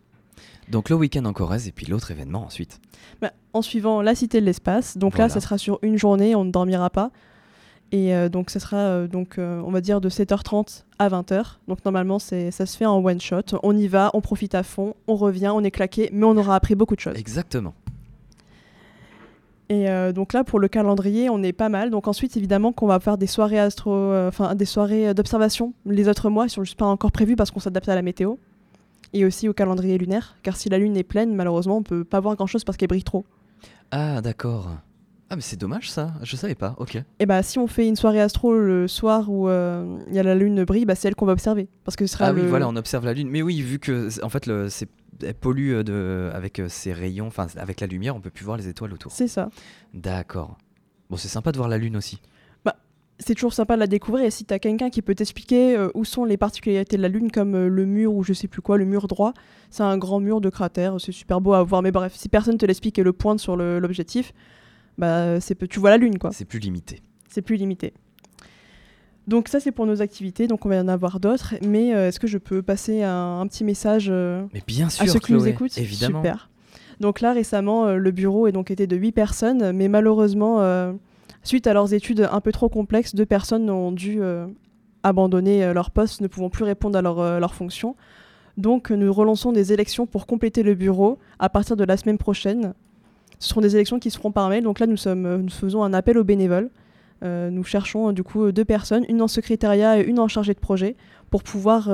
Donc 0.70 0.88
le 0.88 0.96
week-end 0.96 1.24
en 1.24 1.32
Corrèze 1.32 1.66
et 1.66 1.72
puis 1.72 1.86
l'autre 1.86 2.10
événement 2.10 2.44
ensuite. 2.44 2.80
Bah, 3.20 3.32
en 3.52 3.62
suivant 3.62 4.02
la 4.02 4.14
cité 4.14 4.40
de 4.40 4.46
l'espace. 4.46 4.96
Donc 4.96 5.18
là, 5.18 5.28
ça 5.28 5.40
sera 5.40 5.58
sur 5.58 5.78
une 5.82 5.98
journée, 5.98 6.34
on 6.36 6.44
ne 6.44 6.52
dormira 6.52 6.90
pas. 6.90 7.10
Et 7.92 8.14
euh, 8.14 8.28
donc, 8.28 8.50
ça 8.50 8.60
sera, 8.60 8.76
euh, 8.76 9.08
donc, 9.08 9.38
euh, 9.38 9.60
on 9.66 9.72
va 9.72 9.80
dire, 9.80 10.00
de 10.00 10.08
7h30 10.08 10.84
à 11.00 11.08
20h. 11.08 11.56
Donc, 11.66 11.84
normalement, 11.84 12.20
c'est, 12.20 12.52
ça 12.52 12.64
se 12.66 12.76
fait 12.76 12.86
en 12.86 13.04
one 13.04 13.20
shot. 13.20 13.58
On 13.64 13.76
y 13.76 13.88
va, 13.88 14.10
on 14.14 14.20
profite 14.20 14.54
à 14.54 14.62
fond, 14.62 14.94
on 15.08 15.16
revient, 15.16 15.50
on 15.52 15.64
est 15.64 15.72
claqué, 15.72 16.08
mais 16.12 16.24
on 16.24 16.36
aura 16.36 16.54
appris 16.54 16.76
beaucoup 16.76 16.94
de 16.94 17.00
choses. 17.00 17.16
Exactement. 17.16 17.74
Et 19.72 19.86
donc 20.12 20.32
là, 20.32 20.42
pour 20.42 20.58
le 20.58 20.66
calendrier, 20.66 21.30
on 21.30 21.44
est 21.44 21.52
pas 21.52 21.68
mal. 21.68 21.90
Donc 21.90 22.08
ensuite, 22.08 22.36
évidemment, 22.36 22.72
qu'on 22.72 22.88
va 22.88 22.98
faire 22.98 23.16
des 23.16 23.28
soirées 23.28 23.60
astro, 23.60 24.12
enfin 24.26 24.56
des 24.56 24.64
soirées 24.64 25.14
d'observation. 25.14 25.74
Les 25.86 26.08
autres 26.08 26.28
mois, 26.28 26.46
ils 26.46 26.50
sont 26.50 26.64
juste 26.64 26.76
pas 26.76 26.86
encore 26.86 27.12
prévus 27.12 27.36
parce 27.36 27.52
qu'on 27.52 27.60
s'adapte 27.60 27.88
à 27.88 27.94
la 27.94 28.02
météo 28.02 28.34
et 29.12 29.24
aussi 29.24 29.48
au 29.48 29.52
calendrier 29.52 29.98
lunaire. 29.98 30.36
Car 30.42 30.56
si 30.56 30.68
la 30.68 30.78
lune 30.78 30.96
est 30.96 31.02
pleine, 31.04 31.34
malheureusement, 31.34 31.78
on 31.78 31.82
peut 31.82 32.04
pas 32.04 32.20
voir 32.20 32.36
grand 32.36 32.46
chose 32.46 32.64
parce 32.64 32.76
qu'elle 32.76 32.88
brille 32.88 33.04
trop. 33.04 33.24
Ah, 33.90 34.20
d'accord. 34.20 34.70
Ah, 35.32 35.36
mais 35.36 35.42
c'est 35.42 35.56
dommage 35.56 35.88
ça, 35.88 36.12
je 36.22 36.34
savais 36.34 36.56
pas, 36.56 36.74
ok. 36.78 36.98
Et 37.20 37.26
bah, 37.26 37.44
si 37.44 37.60
on 37.60 37.68
fait 37.68 37.86
une 37.86 37.94
soirée 37.94 38.20
astro 38.20 38.52
le 38.52 38.88
soir 38.88 39.30
où 39.30 39.48
euh, 39.48 39.98
il 40.08 40.14
y 40.14 40.18
a 40.18 40.24
la 40.24 40.34
lune 40.34 40.64
brille, 40.64 40.84
bah, 40.84 40.96
c'est 40.96 41.06
elle 41.06 41.14
qu'on 41.14 41.24
va 41.26 41.34
observer. 41.34 41.68
Parce 41.84 41.94
que 41.94 42.04
ce 42.04 42.14
sera 42.14 42.26
Ah 42.26 42.32
oui, 42.32 42.42
voilà, 42.44 42.66
on 42.68 42.74
observe 42.74 43.04
la 43.04 43.14
Lune. 43.14 43.28
Mais 43.30 43.40
oui, 43.40 43.62
vu 43.62 43.78
que 43.78 44.08
en 44.24 44.28
fait, 44.28 44.46
le, 44.46 44.68
c'est, 44.68 44.88
elle 45.22 45.34
pollue 45.34 45.70
euh, 45.70 45.82
de, 45.84 46.30
avec 46.34 46.58
euh, 46.58 46.68
ses 46.68 46.92
rayons, 46.92 47.28
enfin 47.28 47.46
avec 47.56 47.78
la 47.78 47.86
lumière, 47.86 48.16
on 48.16 48.20
peut 48.20 48.30
plus 48.30 48.44
voir 48.44 48.56
les 48.56 48.66
étoiles 48.66 48.92
autour. 48.92 49.12
C'est 49.12 49.28
ça. 49.28 49.50
D'accord. 49.94 50.58
Bon, 51.10 51.16
c'est 51.16 51.28
sympa 51.28 51.52
de 51.52 51.58
voir 51.58 51.68
la 51.68 51.78
Lune 51.78 51.96
aussi. 51.96 52.20
C'est 53.22 53.34
toujours 53.34 53.52
sympa 53.52 53.74
de 53.74 53.80
la 53.80 53.86
découvrir. 53.86 54.24
Et 54.24 54.30
si 54.30 54.46
tu 54.46 54.54
as 54.54 54.58
quelqu'un 54.58 54.88
qui 54.88 55.02
peut 55.02 55.14
t'expliquer 55.14 55.76
euh, 55.76 55.90
où 55.94 56.04
sont 56.04 56.24
les 56.24 56.38
particularités 56.38 56.96
de 56.96 57.02
la 57.02 57.08
lune, 57.08 57.30
comme 57.30 57.54
euh, 57.54 57.68
le 57.68 57.84
mur 57.84 58.14
ou 58.14 58.22
je 58.24 58.32
sais 58.32 58.48
plus 58.48 58.62
quoi, 58.62 58.78
le 58.78 58.86
mur 58.86 59.08
droit, 59.08 59.34
c'est 59.70 59.82
un 59.82 59.98
grand 59.98 60.20
mur 60.20 60.40
de 60.40 60.48
cratère. 60.48 60.98
C'est 60.98 61.12
super 61.12 61.40
beau 61.40 61.52
à 61.52 61.62
voir. 61.62 61.82
Mais 61.82 61.92
bref, 61.92 62.14
si 62.16 62.30
personne 62.30 62.56
te 62.56 62.64
l'explique 62.64 62.98
et 62.98 63.02
le 63.02 63.12
pointe 63.12 63.38
sur 63.38 63.56
l'objectif, 63.56 64.32
bah, 64.96 65.38
c'est, 65.40 65.68
tu 65.68 65.78
vois 65.80 65.90
la 65.90 65.98
lune, 65.98 66.18
quoi. 66.18 66.32
C'est 66.32 66.46
plus 66.46 66.58
limité. 66.58 67.00
C'est 67.28 67.42
plus 67.42 67.56
limité. 67.56 67.92
Donc 69.28 69.48
ça, 69.48 69.60
c'est 69.60 69.70
pour 69.70 69.84
nos 69.86 70.00
activités. 70.00 70.46
Donc 70.46 70.64
on 70.64 70.70
va 70.70 70.76
y 70.76 70.80
en 70.80 70.88
avoir 70.88 71.20
d'autres. 71.20 71.54
Mais 71.62 71.94
euh, 71.94 72.08
est-ce 72.08 72.18
que 72.18 72.26
je 72.26 72.38
peux 72.38 72.62
passer 72.62 73.02
un, 73.02 73.40
un 73.40 73.46
petit 73.46 73.64
message 73.64 74.10
Mais 74.10 74.62
bien 74.66 74.88
sûr, 74.88 75.04
à 75.04 75.06
ceux 75.06 75.20
qui 75.20 75.34
nous 75.34 75.46
écoutent? 75.46 75.76
évidemment. 75.76 76.22
Super. 76.22 76.48
Donc 77.00 77.20
là, 77.20 77.32
récemment, 77.32 77.92
le 77.92 78.10
bureau 78.10 78.46
est 78.46 78.52
donc 78.52 78.70
été 78.70 78.86
de 78.86 78.96
8 78.96 79.12
personnes, 79.12 79.72
mais 79.72 79.88
malheureusement, 79.88 80.60
suite 81.42 81.66
à 81.66 81.72
leurs 81.72 81.92
études 81.94 82.28
un 82.30 82.40
peu 82.40 82.52
trop 82.52 82.68
complexes, 82.68 83.14
deux 83.14 83.26
personnes 83.26 83.70
ont 83.70 83.92
dû 83.92 84.18
euh, 84.20 84.46
abandonner 85.02 85.64
euh, 85.64 85.72
leur 85.72 85.90
poste, 85.90 86.20
ne 86.20 86.26
pouvant 86.26 86.50
plus 86.50 86.64
répondre 86.64 86.98
à 86.98 87.02
leur, 87.02 87.18
euh, 87.20 87.38
leurs 87.38 87.54
fonctions. 87.54 87.96
Donc 88.56 88.90
nous 88.90 89.12
relançons 89.12 89.52
des 89.52 89.72
élections 89.72 90.06
pour 90.06 90.26
compléter 90.26 90.62
le 90.62 90.74
bureau 90.74 91.18
à 91.38 91.48
partir 91.48 91.76
de 91.76 91.84
la 91.84 91.96
semaine 91.96 92.18
prochaine. 92.18 92.74
Ce 93.38 93.48
seront 93.48 93.62
des 93.62 93.74
élections 93.74 93.98
qui 93.98 94.10
se 94.10 94.18
feront 94.18 94.32
par 94.32 94.48
mail. 94.50 94.64
Donc 94.64 94.80
là, 94.80 94.86
nous, 94.86 94.98
faisons 95.48 95.82
un 95.82 95.94
appel 95.94 96.18
aux 96.18 96.24
bénévoles. 96.24 96.68
Nous 97.22 97.64
cherchons 97.64 98.12
du 98.12 98.22
coup 98.22 98.52
deux 98.52 98.66
personnes, 98.66 99.06
une 99.08 99.22
en 99.22 99.28
secrétariat 99.28 99.98
et 99.98 100.04
une 100.04 100.18
en 100.18 100.28
chargée 100.28 100.52
de 100.52 100.58
projet, 100.58 100.96
pour 101.30 101.42
pouvoir 101.42 101.88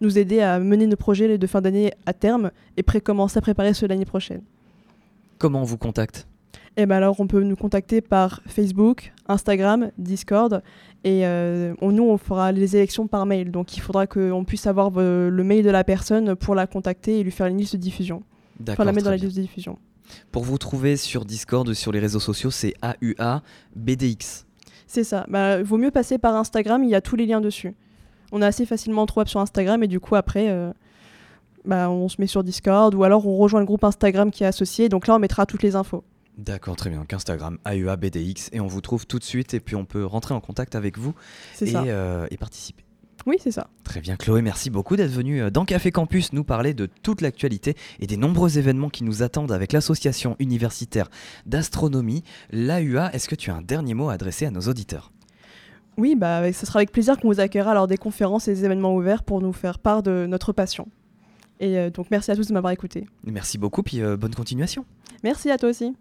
nous 0.00 0.18
aider 0.18 0.40
à 0.40 0.58
mener 0.58 0.86
nos 0.86 0.96
projets 0.96 1.36
de 1.36 1.46
fin 1.46 1.60
d'année 1.60 1.92
à 2.06 2.14
terme 2.14 2.50
et 2.78 2.82
pré 2.82 3.02
commencer 3.02 3.36
à 3.36 3.42
préparer 3.42 3.74
ceux 3.74 3.86
de 3.86 3.92
l'année 3.92 4.06
prochaine. 4.06 4.40
Comment 5.36 5.60
on 5.60 5.64
vous 5.64 5.76
contacte? 5.76 6.26
Et 6.78 6.84
ben 6.86 6.96
alors, 6.96 7.20
on 7.20 7.26
peut 7.26 7.42
nous 7.42 7.56
contacter 7.56 8.00
par 8.02 8.42
Facebook, 8.46 9.12
Instagram, 9.28 9.90
Discord, 9.96 10.62
et 11.04 11.26
euh, 11.26 11.74
on- 11.80 11.90
nous, 11.92 12.04
on 12.04 12.18
fera 12.18 12.52
les 12.52 12.76
élections 12.76 13.06
par 13.06 13.24
mail. 13.24 13.50
Donc, 13.50 13.76
il 13.76 13.80
faudra 13.80 14.06
qu'on 14.06 14.44
puisse 14.44 14.66
avoir 14.66 14.90
euh, 14.96 15.30
le 15.30 15.42
mail 15.44 15.64
de 15.64 15.70
la 15.70 15.84
personne 15.84 16.34
pour 16.36 16.54
la 16.54 16.66
contacter 16.66 17.20
et 17.20 17.22
lui 17.22 17.30
faire 17.30 17.46
une 17.46 17.56
liste 17.56 17.76
de 17.76 17.80
diffusion. 17.80 18.22
D'accord. 18.60 18.74
Enfin, 18.82 18.84
la 18.84 18.92
mettre 18.92 19.04
dans 19.06 19.10
la 19.10 19.16
liste 19.16 19.36
de 19.36 19.40
diffusion. 19.42 19.78
Pour 20.32 20.44
vous 20.44 20.58
trouver 20.58 20.96
sur 20.96 21.24
Discord 21.24 21.72
sur 21.72 21.92
les 21.92 21.98
réseaux 21.98 22.20
sociaux, 22.20 22.50
c'est 22.50 22.74
AUA 22.82 23.42
BDX. 23.74 24.44
C'est 24.86 25.02
ça. 25.04 25.24
Bah, 25.28 25.62
vaut 25.62 25.78
mieux 25.78 25.90
passer 25.90 26.18
par 26.18 26.34
Instagram, 26.36 26.84
il 26.84 26.90
y 26.90 26.94
a 26.94 27.00
tous 27.00 27.16
les 27.16 27.26
liens 27.26 27.40
dessus. 27.40 27.74
On 28.32 28.42
est 28.42 28.46
assez 28.46 28.66
facilement 28.66 29.06
trouvable 29.06 29.30
sur 29.30 29.40
Instagram 29.40 29.82
et 29.82 29.88
du 29.88 29.98
coup, 29.98 30.14
après, 30.14 30.48
euh, 30.50 30.72
bah, 31.64 31.90
on 31.90 32.08
se 32.08 32.16
met 32.20 32.26
sur 32.26 32.44
Discord 32.44 32.94
ou 32.94 33.02
alors 33.02 33.26
on 33.26 33.36
rejoint 33.36 33.60
le 33.60 33.66
groupe 33.66 33.82
Instagram 33.84 34.30
qui 34.30 34.44
est 34.44 34.46
associé. 34.46 34.88
Donc 34.88 35.06
là, 35.06 35.14
on 35.16 35.18
mettra 35.18 35.46
toutes 35.46 35.62
les 35.62 35.74
infos. 35.74 36.04
D'accord, 36.36 36.76
très 36.76 36.90
bien. 36.90 37.00
Donc 37.00 37.12
Instagram, 37.12 37.58
AUA 37.64 37.96
BDX, 37.96 38.50
et 38.52 38.60
on 38.60 38.66
vous 38.66 38.82
trouve 38.82 39.06
tout 39.06 39.18
de 39.18 39.24
suite, 39.24 39.54
et 39.54 39.60
puis 39.60 39.74
on 39.74 39.86
peut 39.86 40.04
rentrer 40.04 40.34
en 40.34 40.40
contact 40.40 40.74
avec 40.74 40.98
vous 40.98 41.14
et, 41.62 41.72
euh, 41.74 42.26
et 42.30 42.36
participer. 42.36 42.84
Oui, 43.24 43.36
c'est 43.40 43.50
ça. 43.50 43.68
Très 43.82 44.00
bien, 44.00 44.16
Chloé, 44.16 44.42
merci 44.42 44.70
beaucoup 44.70 44.94
d'être 44.94 45.10
venue 45.10 45.42
euh, 45.42 45.50
dans 45.50 45.64
Café 45.64 45.90
Campus 45.90 46.32
nous 46.32 46.44
parler 46.44 46.74
de 46.74 46.86
toute 46.86 47.22
l'actualité 47.22 47.74
et 47.98 48.06
des 48.06 48.18
nombreux 48.18 48.58
événements 48.58 48.90
qui 48.90 49.02
nous 49.02 49.22
attendent 49.22 49.50
avec 49.50 49.72
l'association 49.72 50.36
universitaire 50.38 51.08
d'astronomie, 51.46 52.22
l'AUA. 52.52 53.12
Est-ce 53.14 53.28
que 53.28 53.34
tu 53.34 53.50
as 53.50 53.54
un 53.54 53.62
dernier 53.62 53.94
mot 53.94 54.10
à 54.10 54.12
adresser 54.12 54.44
à 54.44 54.50
nos 54.50 54.60
auditeurs? 54.60 55.12
Oui, 55.96 56.14
bah, 56.14 56.52
ce 56.52 56.66
sera 56.66 56.80
avec 56.80 56.92
plaisir 56.92 57.18
qu'on 57.18 57.28
vous 57.28 57.40
accueillera 57.40 57.72
lors 57.72 57.86
des 57.86 57.96
conférences 57.96 58.46
et 58.46 58.54
des 58.54 58.66
événements 58.66 58.94
ouverts 58.94 59.22
pour 59.22 59.40
nous 59.40 59.54
faire 59.54 59.78
part 59.78 60.02
de 60.02 60.26
notre 60.26 60.52
passion. 60.52 60.86
Et 61.58 61.88
donc 61.88 62.10
merci 62.10 62.30
à 62.30 62.36
tous 62.36 62.48
de 62.48 62.52
m'avoir 62.52 62.70
écouté. 62.74 63.06
Merci 63.24 63.56
beaucoup, 63.56 63.82
puis 63.82 64.02
bonne 64.02 64.34
continuation. 64.34 64.84
Merci 65.24 65.50
à 65.50 65.56
toi 65.56 65.70
aussi. 65.70 65.96